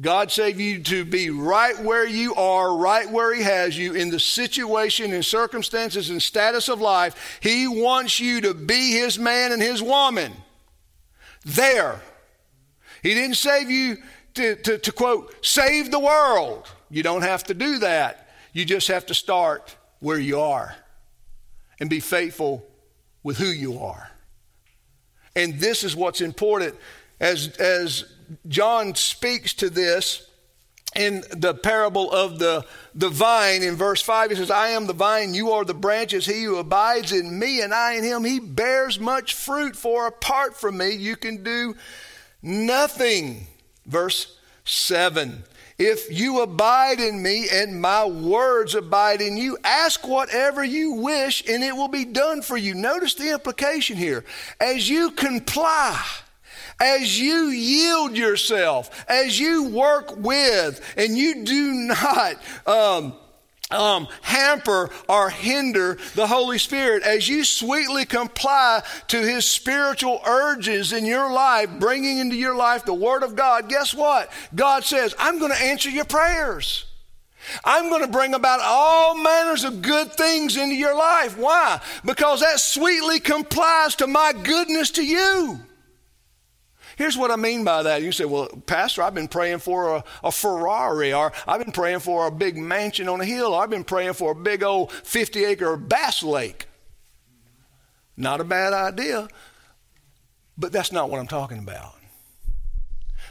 [0.00, 4.08] God saved you to be right where you are, right where He has you, in
[4.08, 7.38] the situation and circumstances and status of life.
[7.40, 10.32] He wants you to be His man and His woman.
[11.44, 12.00] There.
[13.04, 13.98] He didn't save you
[14.32, 16.66] to, to, to quote, save the world.
[16.90, 18.30] You don't have to do that.
[18.54, 20.74] You just have to start where you are
[21.78, 22.66] and be faithful
[23.22, 24.10] with who you are.
[25.36, 26.74] And this is what's important
[27.20, 28.06] as, as
[28.48, 30.26] John speaks to this
[30.96, 34.92] in the parable of the, the vine in verse 5 he says i am the
[34.92, 38.38] vine you are the branches he who abides in me and i in him he
[38.38, 41.74] bears much fruit for apart from me you can do
[42.44, 43.46] nothing.
[43.86, 45.44] Verse 7
[45.76, 51.42] if you abide in me and my words abide in you ask whatever you wish
[51.48, 52.74] and it will be done for you.
[52.74, 54.24] Notice the implication here.
[54.60, 56.00] As you comply
[56.80, 62.34] as you yield yourself, as you work with, and you do not
[62.66, 63.14] um,
[63.74, 70.92] um, hamper or hinder the Holy Spirit, as you sweetly comply to His spiritual urges
[70.92, 74.30] in your life, bringing into your life the Word of God, guess what?
[74.54, 76.86] God says, I'm going to answer your prayers.
[77.64, 81.36] I'm going to bring about all manners of good things into your life.
[81.36, 81.80] Why?
[82.04, 85.60] Because that sweetly complies to my goodness to you.
[86.96, 88.02] Here's what I mean by that.
[88.02, 92.00] You say, well, Pastor, I've been praying for a, a, Ferrari, or I've been praying
[92.00, 94.92] for a big mansion on a hill, or I've been praying for a big old
[94.92, 96.66] 50 acre bass lake.
[98.16, 99.28] Not a bad idea,
[100.56, 101.94] but that's not what I'm talking about.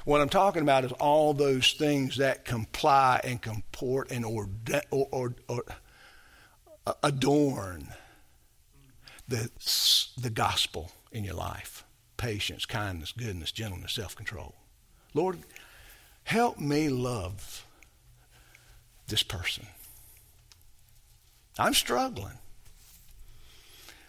[0.06, 4.50] What I'm talking about is all those things that comply and comport and or,
[4.92, 5.64] or, or,
[6.86, 7.88] uh, adorn
[9.30, 9.50] the,
[10.20, 11.83] the gospel in your life
[12.18, 14.56] patience, kindness, goodness, gentleness, self control.
[15.14, 15.40] Lord,
[16.24, 17.66] help me love
[19.08, 19.68] this person.
[21.58, 22.38] I'm struggling.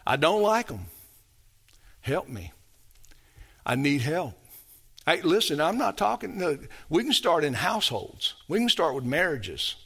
[0.07, 0.86] I don't like them.
[2.00, 2.52] Help me.
[3.66, 4.34] I need help.
[5.07, 9.05] Hey, listen, I'm not talking, no, we can start in households, we can start with
[9.05, 9.76] marriages.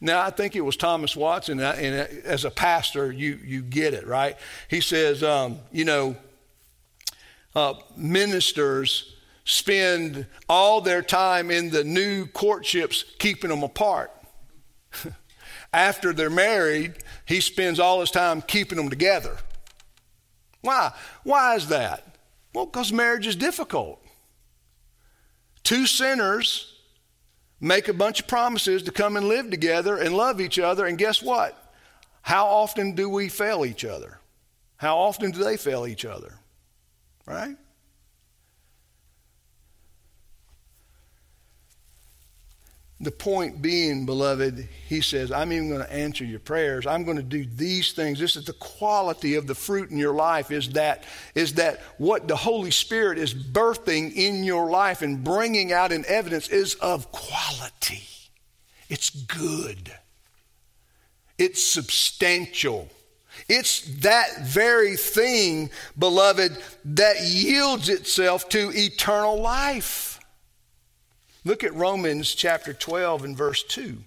[0.00, 1.94] Now, I think it was Thomas Watson, and
[2.24, 4.36] as a pastor, you, you get it, right?
[4.68, 6.16] He says, um, you know,
[7.58, 14.12] uh, ministers spend all their time in the new courtships keeping them apart.
[15.72, 16.94] After they're married,
[17.26, 19.36] he spends all his time keeping them together.
[20.60, 20.92] Why?
[21.24, 22.16] Why is that?
[22.54, 24.00] Well, because marriage is difficult.
[25.64, 26.76] Two sinners
[27.60, 30.96] make a bunch of promises to come and live together and love each other, and
[30.96, 31.74] guess what?
[32.22, 34.20] How often do we fail each other?
[34.76, 36.38] How often do they fail each other?
[37.28, 37.56] Right?
[43.00, 46.86] The point being, beloved, he says, I'm even going to answer your prayers.
[46.86, 48.18] I'm going to do these things.
[48.18, 51.04] This is the quality of the fruit in your life is that,
[51.34, 56.04] is that what the Holy Spirit is birthing in your life and bringing out in
[56.06, 58.02] evidence is of quality.
[58.88, 59.92] It's good.
[61.36, 62.88] It's substantial.
[63.48, 70.20] It's that very thing, beloved, that yields itself to eternal life.
[71.44, 73.98] Look at Romans chapter 12 and verse 2.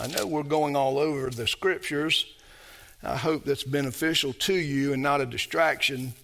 [0.00, 2.24] I know we're going all over the scriptures.
[3.02, 6.14] I hope that's beneficial to you and not a distraction.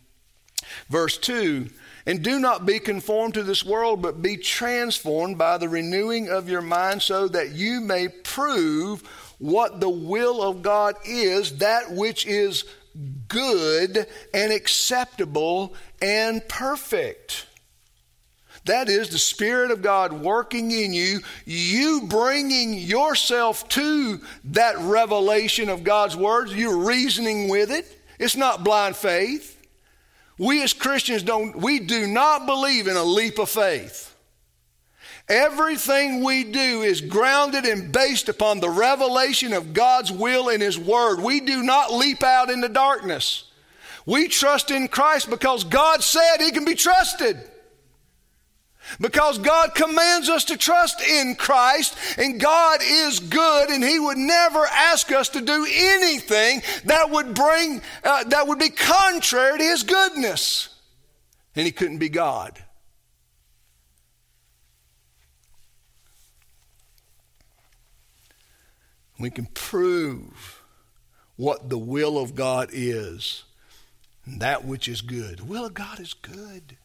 [0.88, 1.68] Verse 2
[2.06, 6.48] And do not be conformed to this world, but be transformed by the renewing of
[6.48, 9.02] your mind, so that you may prove
[9.38, 12.64] what the will of God is, that which is
[13.28, 17.46] good and acceptable and perfect.
[18.66, 25.68] That is the Spirit of God working in you, you bringing yourself to that revelation
[25.68, 27.86] of God's words, you're reasoning with it.
[28.18, 29.50] It's not blind faith.
[30.38, 34.13] We as Christians don't, we do not believe in a leap of faith.
[35.28, 40.78] Everything we do is grounded and based upon the revelation of God's will in His
[40.78, 41.20] Word.
[41.20, 43.44] We do not leap out into darkness.
[44.04, 47.38] We trust in Christ because God said He can be trusted.
[49.00, 54.18] Because God commands us to trust in Christ, and God is good, and He would
[54.18, 59.64] never ask us to do anything that would bring, uh, that would be contrary to
[59.64, 60.68] His goodness.
[61.56, 62.62] And He couldn't be God.
[69.24, 70.62] We can prove
[71.36, 73.44] what the will of God is,
[74.26, 75.38] that which is good.
[75.38, 76.76] The will of God is good.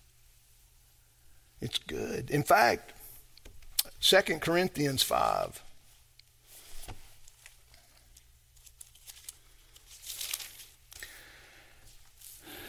[1.60, 2.32] It's good.
[2.32, 2.94] In fact,
[4.00, 5.62] 2 Corinthians 5.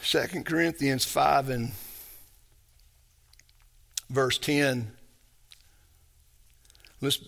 [0.01, 1.71] Second Corinthians 5 and
[4.09, 4.91] verse 10.
[6.99, 7.19] Let's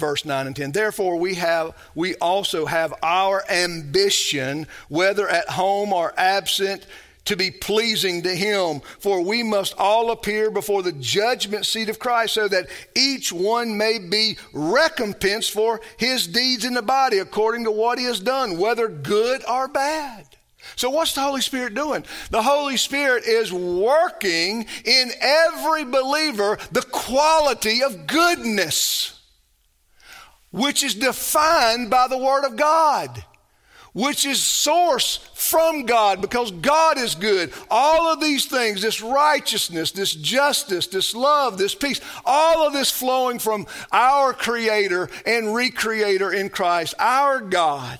[0.00, 5.92] verse 9 and 10 therefore we have we also have our ambition whether at home
[5.92, 6.86] or absent
[7.26, 8.80] to be pleasing to him.
[8.98, 13.78] For we must all appear before the judgment seat of Christ so that each one
[13.78, 18.58] may be recompensed for his deeds in the body according to what he has done,
[18.58, 20.26] whether good or bad.
[20.76, 22.04] So, what's the Holy Spirit doing?
[22.30, 29.19] The Holy Spirit is working in every believer the quality of goodness,
[30.50, 33.24] which is defined by the Word of God
[33.92, 37.52] which is source from God because God is good.
[37.70, 42.90] All of these things, this righteousness, this justice, this love, this peace, all of this
[42.90, 47.98] flowing from our creator and recreator in Christ, our God.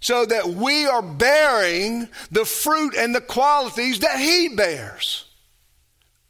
[0.00, 5.26] So that we are bearing the fruit and the qualities that he bears.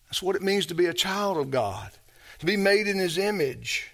[0.06, 1.90] That's what it means to be a child of God,
[2.38, 3.91] to be made in his image.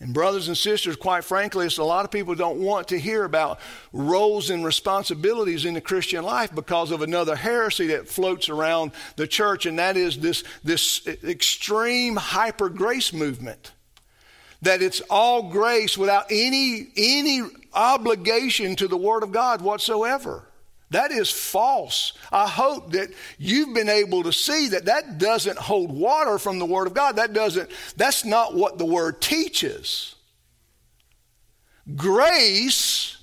[0.00, 3.60] And, brothers and sisters, quite frankly, a lot of people don't want to hear about
[3.92, 9.26] roles and responsibilities in the Christian life because of another heresy that floats around the
[9.26, 13.72] church, and that is this, this extreme hyper grace movement.
[14.62, 17.42] That it's all grace without any, any
[17.74, 20.49] obligation to the Word of God whatsoever.
[20.90, 22.14] That is false.
[22.32, 26.66] I hope that you've been able to see that that doesn't hold water from the
[26.66, 27.16] Word of God.
[27.16, 30.16] That doesn't, that's not what the Word teaches.
[31.94, 33.18] Grace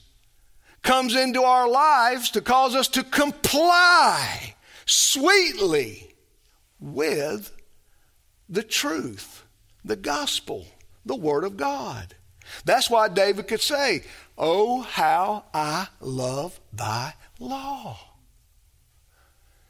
[0.81, 4.55] comes into our lives to cause us to comply
[4.85, 6.15] sweetly
[6.79, 7.51] with
[8.47, 9.43] the truth,
[9.83, 10.65] the gospel,
[11.05, 12.15] the Word of God.
[12.63, 14.03] That's why David could say,
[14.37, 17.97] Oh, how I love thy law.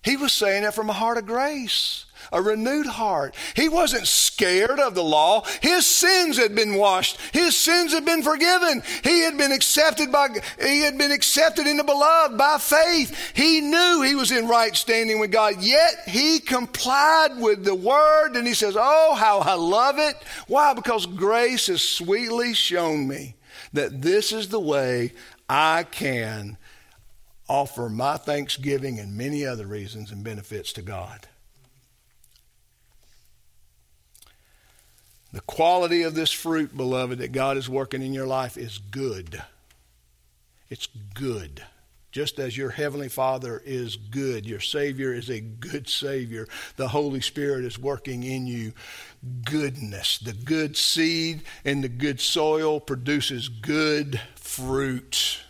[0.08, 3.36] He was saying it from a heart of grace, a renewed heart.
[3.58, 5.44] He wasn't scared of the law.
[5.62, 7.20] His sins had been washed.
[7.34, 8.84] His sins had been forgiven.
[9.04, 10.30] He had been accepted by,
[10.62, 13.34] he had been accepted in the beloved by faith.
[13.36, 18.38] He knew he was in right standing with God, yet he complied with the word
[18.38, 20.16] and he says, Oh, how I love it.
[20.48, 20.74] Why?
[20.74, 23.36] Because grace has sweetly shown me
[23.74, 25.12] that this is the way
[25.50, 26.58] I can
[27.50, 31.28] offer my thanksgiving and many other reasons and benefits to God.
[35.34, 39.42] The quality of this fruit, beloved, that God is working in your life is good.
[40.70, 41.64] It's good.
[42.12, 47.22] Just as your Heavenly Father is good, your Savior is a good Savior, the Holy
[47.22, 48.74] Spirit is working in you
[49.44, 50.18] goodness.
[50.18, 55.42] The good seed and the good soil produces good fruit.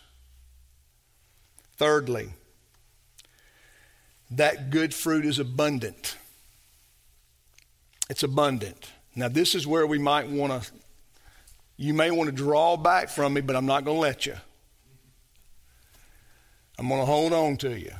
[1.77, 2.29] Thirdly,
[4.31, 6.17] that good fruit is abundant.
[8.09, 8.89] It's abundant.
[9.15, 10.71] Now, this is where we might want to,
[11.77, 14.35] you may want to draw back from me, but I'm not going to let you.
[16.79, 17.93] I'm going to hold on to you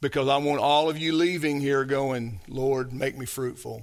[0.00, 3.82] because I want all of you leaving here going, Lord, make me fruitful.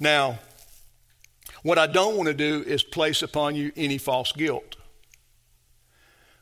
[0.00, 0.38] Now,
[1.62, 4.76] what I don't want to do is place upon you any false guilt.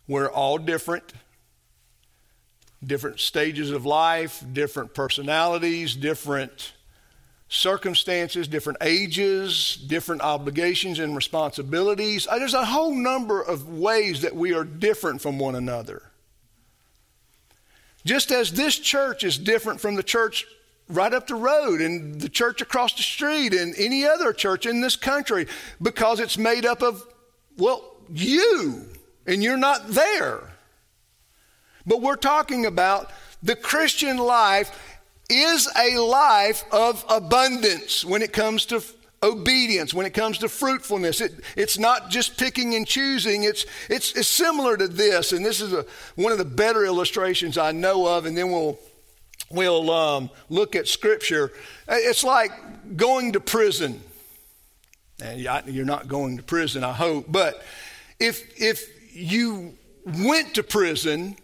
[0.08, 1.12] We're all different,
[2.84, 6.72] different stages of life, different personalities, different
[7.48, 12.26] circumstances, different ages, different obligations and responsibilities.
[12.28, 16.02] Uh, there's a whole number of ways that we are different from one another.
[18.04, 20.46] Just as this church is different from the church
[20.88, 24.80] right up the road and the church across the street and any other church in
[24.80, 25.46] this country
[25.82, 27.04] because it's made up of,
[27.56, 28.86] well, you
[29.26, 30.42] and you're not there.
[31.86, 33.10] But we're talking about
[33.42, 34.98] the Christian life
[35.28, 38.82] is a life of abundance when it comes to
[39.22, 41.20] obedience, when it comes to fruitfulness.
[41.20, 43.44] It, it's not just picking and choosing.
[43.44, 47.58] It's, it's, it's similar to this, and this is a, one of the better illustrations
[47.58, 48.78] I know of, and then we'll,
[49.50, 51.52] we'll um, look at Scripture.
[51.88, 52.52] It's like
[52.96, 54.00] going to prison.
[55.22, 57.62] And you're not going to prison, I hope, but
[58.20, 61.36] if, if you went to prison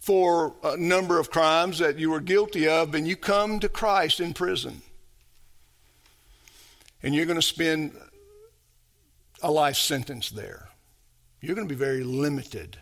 [0.00, 4.18] for a number of crimes that you were guilty of, and you come to Christ
[4.18, 4.82] in prison.
[7.02, 7.92] And you're going to spend
[9.42, 10.68] a life sentence there.
[11.40, 12.78] You're going to be very limited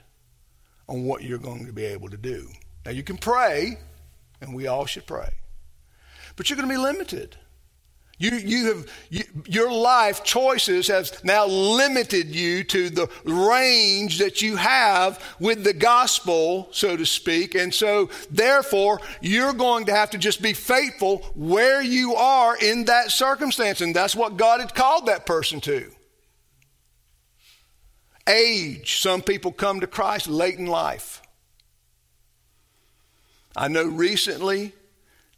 [0.89, 2.49] on what you're going to be able to do.
[2.85, 3.79] Now, you can pray,
[4.41, 5.31] and we all should pray,
[6.37, 7.37] but you're going to be limited.
[8.21, 14.43] You, you have, you, your life choices have now limited you to the range that
[14.43, 17.55] you have with the gospel, so to speak.
[17.55, 22.85] And so, therefore, you're going to have to just be faithful where you are in
[22.85, 23.81] that circumstance.
[23.81, 25.91] And that's what God had called that person to.
[28.27, 29.01] Age.
[29.01, 31.23] Some people come to Christ late in life.
[33.57, 34.75] I know recently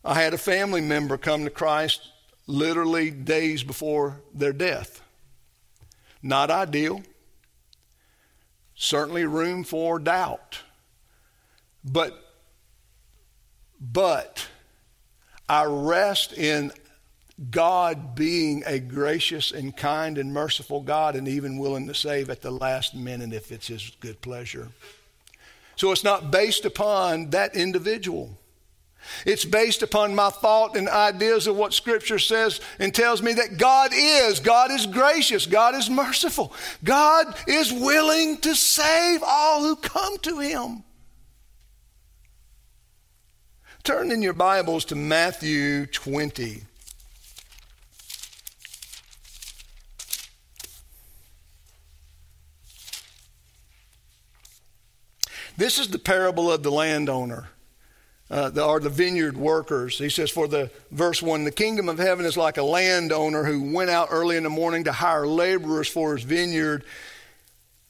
[0.04, 2.08] I had a family member come to Christ
[2.52, 5.00] literally days before their death.
[6.22, 7.02] Not ideal.
[8.74, 10.60] Certainly room for doubt.
[11.84, 12.18] But
[13.80, 14.46] but
[15.48, 16.70] I rest in
[17.50, 22.42] God being a gracious and kind and merciful God and even willing to save at
[22.42, 24.68] the last minute if it's his good pleasure.
[25.74, 28.38] So it's not based upon that individual.
[29.26, 33.58] It's based upon my thought and ideas of what Scripture says and tells me that
[33.58, 34.40] God is.
[34.40, 35.46] God is gracious.
[35.46, 36.52] God is merciful.
[36.84, 40.84] God is willing to save all who come to Him.
[43.84, 46.62] Turn in your Bibles to Matthew 20.
[55.56, 57.50] This is the parable of the landowner
[58.32, 59.98] uh, the, are the vineyard workers.
[59.98, 63.74] He says, for the verse 1, the kingdom of heaven is like a landowner who
[63.74, 66.82] went out early in the morning to hire laborers for his vineyard.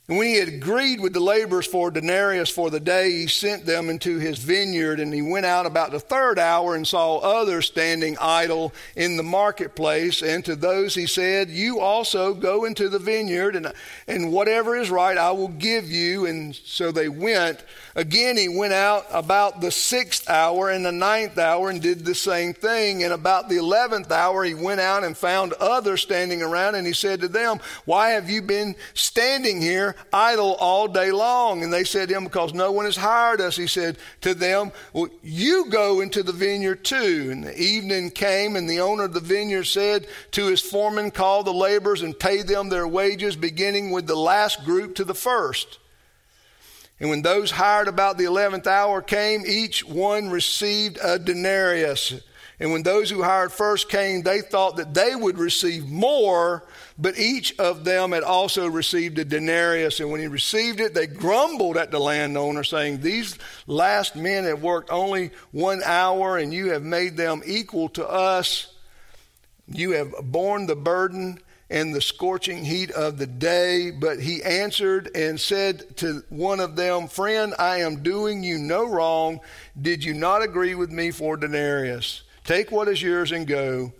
[0.08, 3.66] And when he had agreed with the laborers for denarius for the day, he sent
[3.66, 4.98] them into his vineyard.
[4.98, 9.22] And he went out about the third hour and saw others standing idle in the
[9.22, 10.22] marketplace.
[10.22, 13.72] And to those he said, You also go into the vineyard, and,
[14.08, 16.26] and whatever is right I will give you.
[16.26, 17.64] And so they went.
[17.94, 22.14] Again, he went out about the sixth hour and the ninth hour and did the
[22.14, 23.04] same thing.
[23.04, 26.74] And about the eleventh hour, he went out and found others standing around.
[26.74, 31.62] And he said to them, Why have you been standing here idle all day long?
[31.62, 33.56] And they said to him, Because no one has hired us.
[33.56, 37.28] He said to them, Well, you go into the vineyard too.
[37.30, 41.42] And the evening came, and the owner of the vineyard said to his foreman, Call
[41.42, 45.78] the laborers and pay them their wages, beginning with the last group to the first.
[47.02, 52.14] And when those hired about the eleventh hour came, each one received a denarius.
[52.60, 56.62] And when those who hired first came, they thought that they would receive more,
[56.96, 59.98] but each of them had also received a denarius.
[59.98, 63.36] And when he received it, they grumbled at the landowner, saying, These
[63.66, 68.72] last men have worked only one hour, and you have made them equal to us.
[69.66, 71.40] You have borne the burden
[71.72, 73.90] and the scorching heat of the day.
[73.90, 78.86] But he answered and said to one of them, Friend, I am doing you no
[78.86, 79.40] wrong.
[79.80, 82.22] Did you not agree with me for denarius?
[82.44, 83.92] Take what is yours and go.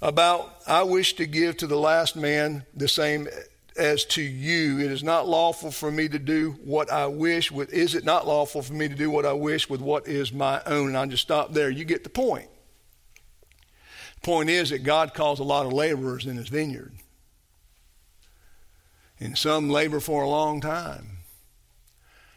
[0.00, 3.28] About, I wish to give to the last man the same
[3.76, 4.80] as to you.
[4.80, 8.26] It is not lawful for me to do what I wish with, is it not
[8.26, 10.88] lawful for me to do what I wish with what is my own?
[10.88, 11.70] And I'll just stop there.
[11.70, 12.48] You get the point.
[14.22, 16.92] Point is that God calls a lot of laborers in his vineyard.
[19.22, 21.18] And some labor for a long time.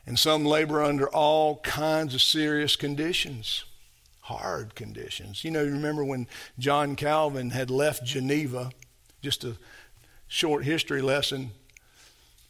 [0.06, 3.66] And some labor under all kinds of serious conditions,
[4.22, 5.44] hard conditions.
[5.44, 6.28] You know, you remember when
[6.60, 8.70] John Calvin had left Geneva,
[9.24, 9.58] just a
[10.28, 11.52] short history lesson,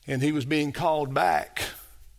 [0.06, 1.64] and he was being called back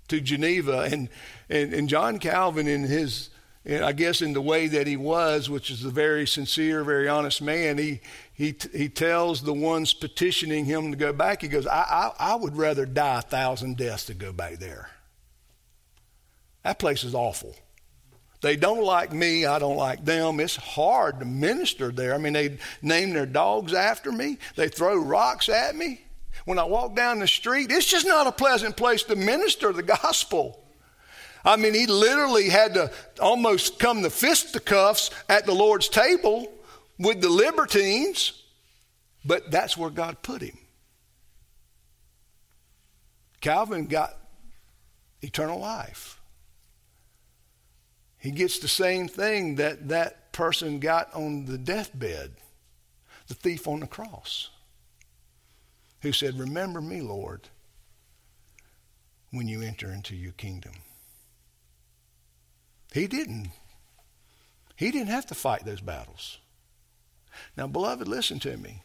[0.08, 0.88] to Geneva.
[0.90, 1.10] And,
[1.50, 3.28] and, and John Calvin, in his
[3.68, 7.42] I guess in the way that he was, which is a very sincere, very honest
[7.42, 8.00] man, he,
[8.32, 12.34] he, he tells the ones petitioning him to go back, he goes, I, I, I
[12.36, 14.90] would rather die a thousand deaths to go back there.
[16.62, 17.56] That place is awful.
[18.40, 20.38] They don't like me, I don't like them.
[20.38, 22.14] It's hard to minister there.
[22.14, 26.02] I mean, they name their dogs after me, they throw rocks at me.
[26.44, 29.82] When I walk down the street, it's just not a pleasant place to minister the
[29.82, 30.62] gospel.
[31.46, 32.90] I mean, he literally had to
[33.20, 36.52] almost come to fisticuffs at the Lord's table
[36.98, 38.42] with the libertines,
[39.24, 40.58] but that's where God put him.
[43.40, 44.18] Calvin got
[45.22, 46.20] eternal life.
[48.18, 52.32] He gets the same thing that that person got on the deathbed,
[53.28, 54.50] the thief on the cross,
[56.00, 57.48] who said, Remember me, Lord,
[59.30, 60.72] when you enter into your kingdom.
[62.96, 63.50] He didn't.
[64.74, 66.38] He didn't have to fight those battles.
[67.54, 68.84] Now, beloved, listen to me.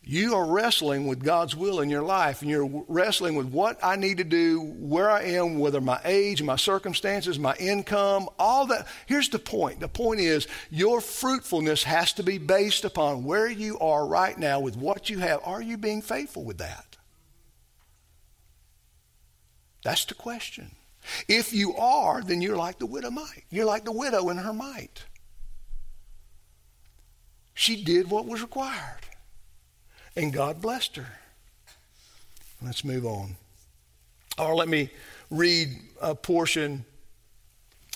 [0.00, 3.96] You are wrestling with God's will in your life, and you're wrestling with what I
[3.96, 8.86] need to do, where I am, whether my age, my circumstances, my income, all that.
[9.06, 13.76] Here's the point the point is your fruitfulness has to be based upon where you
[13.80, 15.40] are right now with what you have.
[15.42, 16.96] Are you being faithful with that?
[19.82, 20.76] That's the question.
[21.28, 23.44] If you are, then you're like the widow mite.
[23.50, 25.04] You're like the widow in her might.
[27.54, 29.00] She did what was required,
[30.16, 31.18] and God blessed her.
[32.60, 33.36] Let's move on.
[34.38, 34.90] Or let me
[35.30, 35.68] read
[36.00, 36.84] a portion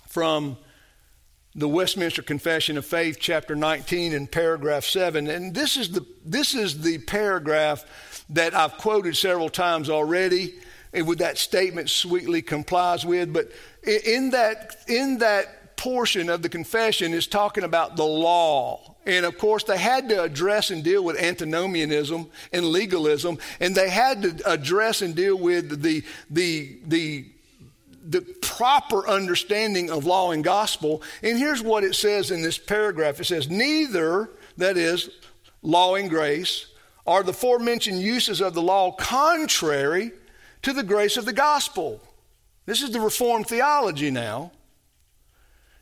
[0.06, 0.56] from
[1.54, 5.26] the Westminster Confession of Faith, chapter 19, and paragraph 7.
[5.26, 7.84] And this is the, this is the paragraph
[8.30, 10.54] that I've quoted several times already
[10.94, 13.32] Eh, with that statement sweetly complies with.
[13.32, 13.50] But
[13.86, 18.96] in that, in that portion of the confession is talking about the law.
[19.06, 23.88] And of course, they had to address and deal with antinomianism and legalism, and they
[23.88, 27.26] had to address and deal with the, the, the,
[28.04, 31.02] the proper understanding of law and gospel.
[31.22, 35.10] And here's what it says in this paragraph it says, Neither, that is,
[35.62, 36.66] law and grace,
[37.06, 40.12] are the forementioned uses of the law contrary
[40.62, 42.00] to the grace of the gospel.
[42.66, 44.52] This is the Reformed theology now.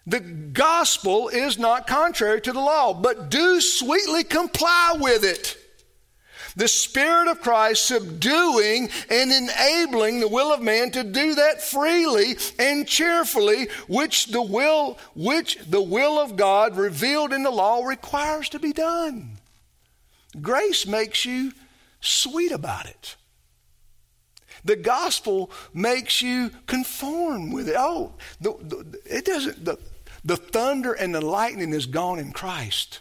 [0.07, 5.57] The gospel is not contrary to the law, but do sweetly comply with it.
[6.55, 12.37] The Spirit of Christ subduing and enabling the will of man to do that freely
[12.59, 18.49] and cheerfully, which the will, which the will of God revealed in the law requires
[18.51, 19.39] to be done.
[20.41, 21.53] Grace makes you
[22.01, 23.17] sweet about it.
[24.67, 27.77] The gospel makes you conform with it.
[27.79, 29.65] Oh, the, the, it doesn't.
[29.65, 29.79] The,
[30.25, 32.99] the thunder and the lightning is gone in Christ.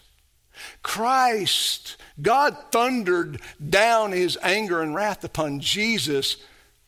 [0.84, 6.38] Christ, God thundered down his anger and wrath upon Jesus.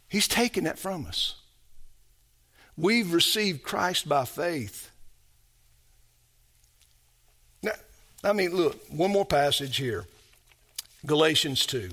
[0.08, 1.36] He's taken that from us.
[2.78, 4.92] We've received Christ by faith.
[7.64, 7.74] Now,
[8.24, 10.06] I mean, look, one more passage here
[11.04, 11.90] Galatians 2.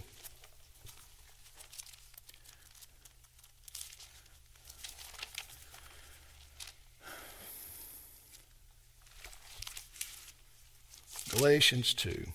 [11.36, 12.26] Galatians 2.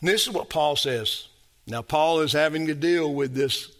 [0.00, 1.28] And this is what Paul says.
[1.66, 3.72] Now, Paul is having to deal with this,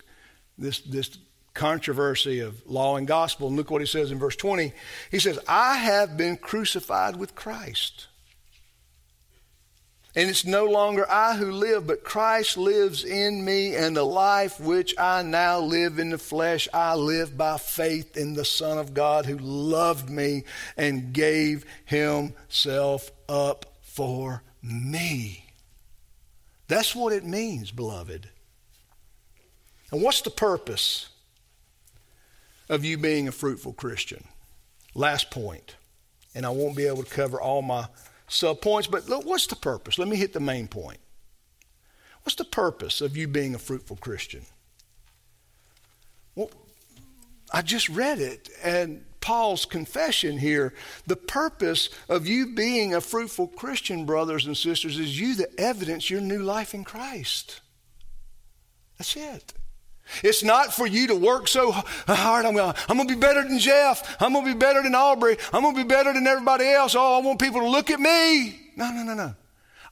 [0.57, 1.19] this, this
[1.53, 3.49] controversy of law and gospel.
[3.49, 4.73] And look what he says in verse 20.
[5.11, 8.09] He says, I have been crucified with Christ.
[10.17, 14.61] And it's no longer I who live, but Christ lives in me, and the life
[14.61, 18.95] which I now live in the flesh, I live by faith in the Son of
[18.95, 20.45] God who loved me
[20.77, 25.47] and gave himself up for me.
[26.69, 28.29] That's what it means, beloved.
[29.91, 31.09] And what's the purpose
[32.69, 34.25] of you being a fruitful Christian?
[34.95, 35.75] Last point,
[36.37, 37.89] and I won't be able to cover all my
[38.35, 39.99] sub points, but look, what's the purpose?
[39.99, 40.99] Let me hit the main point.
[42.23, 44.47] What's the purpose of you being a fruitful Christian?
[46.35, 46.51] Well,
[47.53, 50.75] I just read it, and Paul's confession here.
[51.07, 56.11] The purpose of you being a fruitful Christian, brothers and sisters, is you to evidence
[56.11, 57.61] your new life in Christ.
[58.99, 59.55] That's it.
[60.23, 62.45] It's not for you to work so hard.
[62.45, 64.17] I'm going to be better than Jeff.
[64.21, 65.37] I'm going to be better than Aubrey.
[65.53, 66.95] I'm going to be better than everybody else.
[66.95, 68.61] Oh, I want people to look at me.
[68.77, 69.35] No, no, no, no.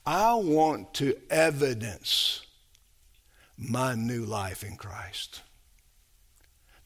[0.04, 2.44] I want to evidence
[3.56, 5.42] my new life in Christ.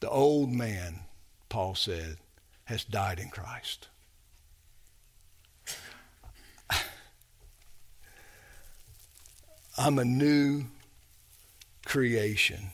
[0.00, 1.00] The old man,
[1.48, 2.18] Paul said,
[2.64, 3.88] has died in Christ.
[9.78, 10.66] I'm a new
[11.86, 12.72] creation.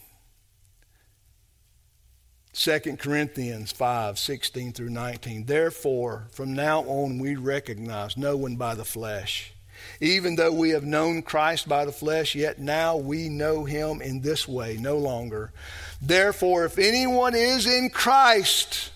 [2.55, 5.47] 2 Corinthians 5 16 through 19.
[5.47, 9.55] Therefore, from now on, we recognize no one by the flesh.
[10.01, 14.21] Even though we have known Christ by the flesh, yet now we know him in
[14.21, 15.53] this way, no longer.
[16.01, 18.91] Therefore, if anyone is in Christ,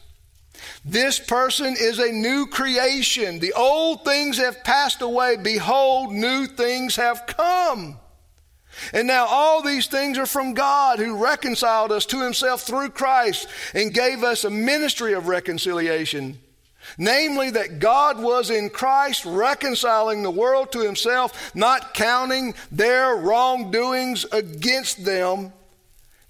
[0.85, 3.39] this person is a new creation.
[3.39, 5.37] The old things have passed away.
[5.37, 7.99] Behold, new things have come.
[8.93, 13.49] And now all these things are from God who reconciled us to himself through Christ
[13.75, 16.39] and gave us a ministry of reconciliation.
[16.99, 24.25] Namely, that God was in Christ reconciling the world to himself, not counting their wrongdoings
[24.31, 25.53] against them.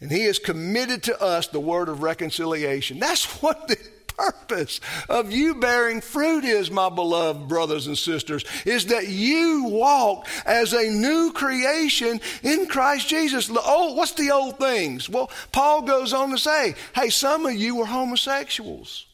[0.01, 2.99] And he has committed to us the word of reconciliation.
[2.99, 3.77] That's what the
[4.17, 10.27] purpose of you bearing fruit is, my beloved brothers and sisters, is that you walk
[10.45, 13.51] as a new creation in Christ Jesus.
[13.53, 15.09] Oh, what's the old things?
[15.09, 19.07] Well, Paul goes on to say, hey, some of you were homosexuals.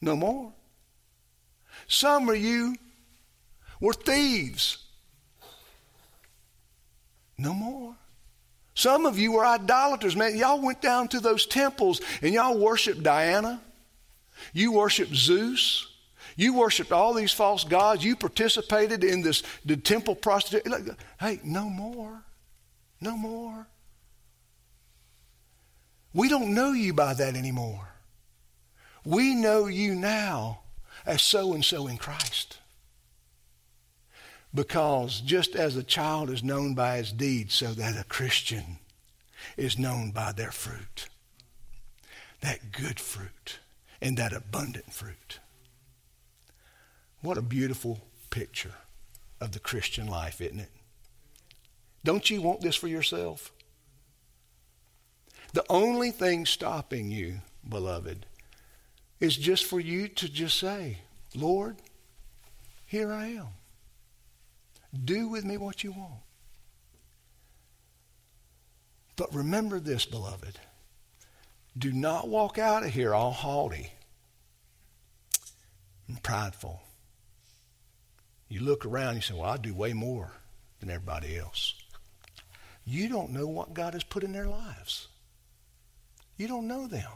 [0.00, 0.52] No more.
[1.86, 2.76] Some of you
[3.80, 4.78] were thieves.
[7.38, 7.94] No more.
[8.74, 10.36] Some of you were idolaters, man.
[10.36, 13.60] Y'all went down to those temples and y'all worshiped Diana.
[14.52, 15.86] You worshiped Zeus.
[16.36, 18.04] You worshiped all these false gods.
[18.04, 20.96] You participated in this the temple prostitution.
[21.18, 22.22] Hey, no more.
[23.00, 23.66] No more.
[26.14, 27.88] We don't know you by that anymore.
[29.04, 30.60] We know you now
[31.06, 32.58] as so and so in Christ.
[34.54, 38.78] Because just as a child is known by his deeds, so that a Christian
[39.56, 41.08] is known by their fruit.
[42.40, 43.58] That good fruit
[44.00, 45.40] and that abundant fruit.
[47.20, 48.74] What a beautiful picture
[49.40, 50.70] of the Christian life, isn't it?
[52.04, 53.52] Don't you want this for yourself?
[55.52, 58.26] The only thing stopping you, beloved,
[59.20, 60.98] is just for you to just say,
[61.34, 61.76] Lord,
[62.86, 63.48] here I am.
[65.04, 66.20] Do with me what you want.
[69.16, 70.58] But remember this, beloved.
[71.76, 73.92] Do not walk out of here all haughty
[76.08, 76.80] and prideful.
[78.48, 80.32] You look around, you say, Well, I do way more
[80.80, 81.74] than everybody else.
[82.84, 85.08] You don't know what God has put in their lives.
[86.38, 87.10] You don't know them.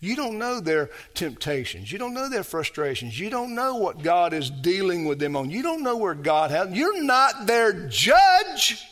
[0.00, 1.90] You don't know their temptations.
[1.90, 3.18] You don't know their frustrations.
[3.18, 5.50] You don't know what God is dealing with them on.
[5.50, 6.70] You don't know where God has.
[6.70, 8.84] You're not their judge.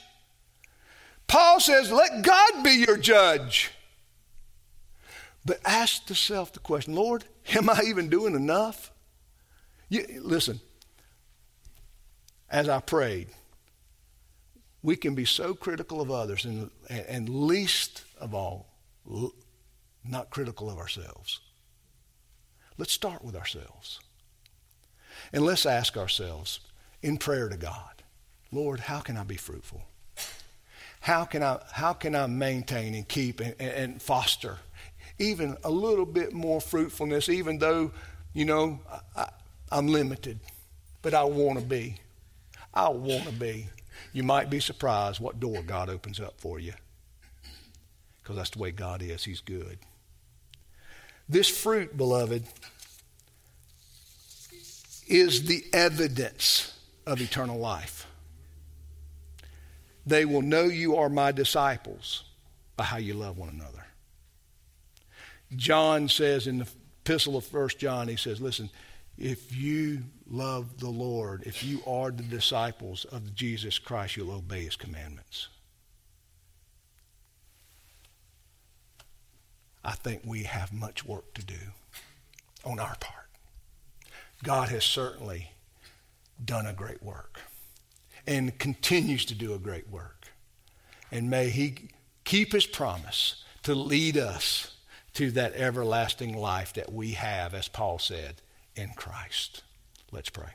[1.27, 3.71] Paul says, let God be your judge.
[5.45, 7.25] But ask yourself the question Lord,
[7.55, 8.93] am I even doing enough?
[9.89, 10.61] You, listen,
[12.49, 13.29] as I prayed,
[14.83, 18.69] we can be so critical of others and, and least of all,
[20.05, 21.41] not critical of ourselves.
[22.79, 24.01] Let's start with ourselves.
[25.33, 26.61] And let's ask ourselves
[27.03, 28.03] in prayer to God,
[28.51, 29.83] Lord, how can I be fruitful?
[31.01, 34.59] How can I, how can I maintain and keep and, and foster
[35.19, 37.93] even a little bit more fruitfulness, even though,
[38.33, 38.81] you know,
[39.17, 39.29] I,
[39.71, 40.41] am limited.
[41.03, 41.97] But I want to be.
[42.75, 43.67] I want to be.
[44.13, 46.73] You might be surprised what door God opens up for you.
[48.23, 49.25] because that's the way God is.
[49.25, 49.79] He's good.
[51.29, 52.45] This fruit, beloved,
[55.09, 58.07] is the evidence of eternal life.
[60.07, 62.25] They will know you are my disciples
[62.77, 63.85] by how you love one another.
[65.57, 66.69] John says in the
[67.05, 68.71] epistle of First John, he says, listen,
[69.19, 74.65] if you love the Lord, if you are the disciples of Jesus Christ, you'll obey
[74.65, 75.49] his commandments.
[79.85, 81.59] I think we have much work to do
[82.65, 83.27] on our part.
[84.43, 85.51] God has certainly
[86.45, 87.41] done a great work
[88.27, 90.29] and continues to do a great work.
[91.11, 91.91] And may he
[92.25, 94.72] keep his promise to lead us
[95.15, 98.37] to that everlasting life that we have, as Paul said,
[98.75, 99.63] in Christ.
[100.11, 100.51] Let's pray.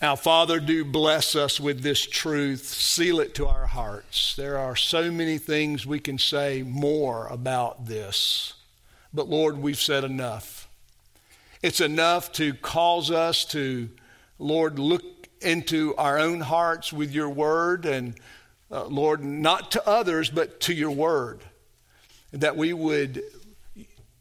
[0.00, 2.64] Now, Father, do bless us with this truth.
[2.64, 4.34] Seal it to our hearts.
[4.34, 8.54] There are so many things we can say more about this.
[9.14, 10.68] But Lord, we've said enough.
[11.62, 13.90] It's enough to cause us to,
[14.40, 15.04] Lord, look
[15.40, 18.14] into our own hearts with your word and,
[18.72, 21.42] uh, Lord, not to others, but to your word.
[22.32, 23.22] That we would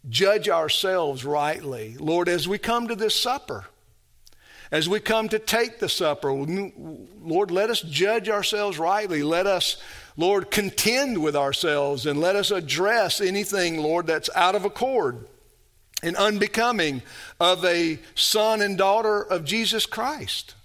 [0.09, 1.95] judge ourselves rightly.
[1.97, 3.65] Lord, as we come to this supper,
[4.71, 9.21] as we come to take the supper, Lord, let us judge ourselves rightly.
[9.21, 9.81] Let us,
[10.15, 15.27] Lord, contend with ourselves and let us address anything, Lord, that's out of accord
[16.03, 17.01] and unbecoming
[17.39, 20.55] of a son and daughter of Jesus Christ.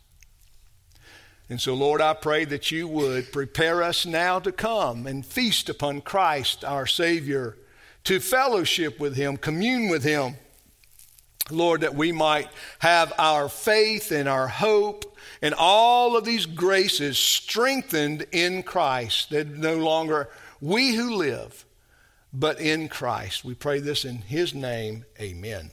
[1.48, 5.68] And so, Lord, I pray that you would prepare us now to come and feast
[5.68, 7.56] upon Christ, our Savior,
[8.04, 10.36] to fellowship with Him, commune with Him.
[11.48, 12.48] Lord, that we might
[12.80, 19.46] have our faith and our hope and all of these graces strengthened in Christ, that
[19.48, 20.28] no longer
[20.60, 21.64] we who live,
[22.32, 23.44] but in Christ.
[23.44, 25.04] We pray this in His name.
[25.20, 25.70] Amen.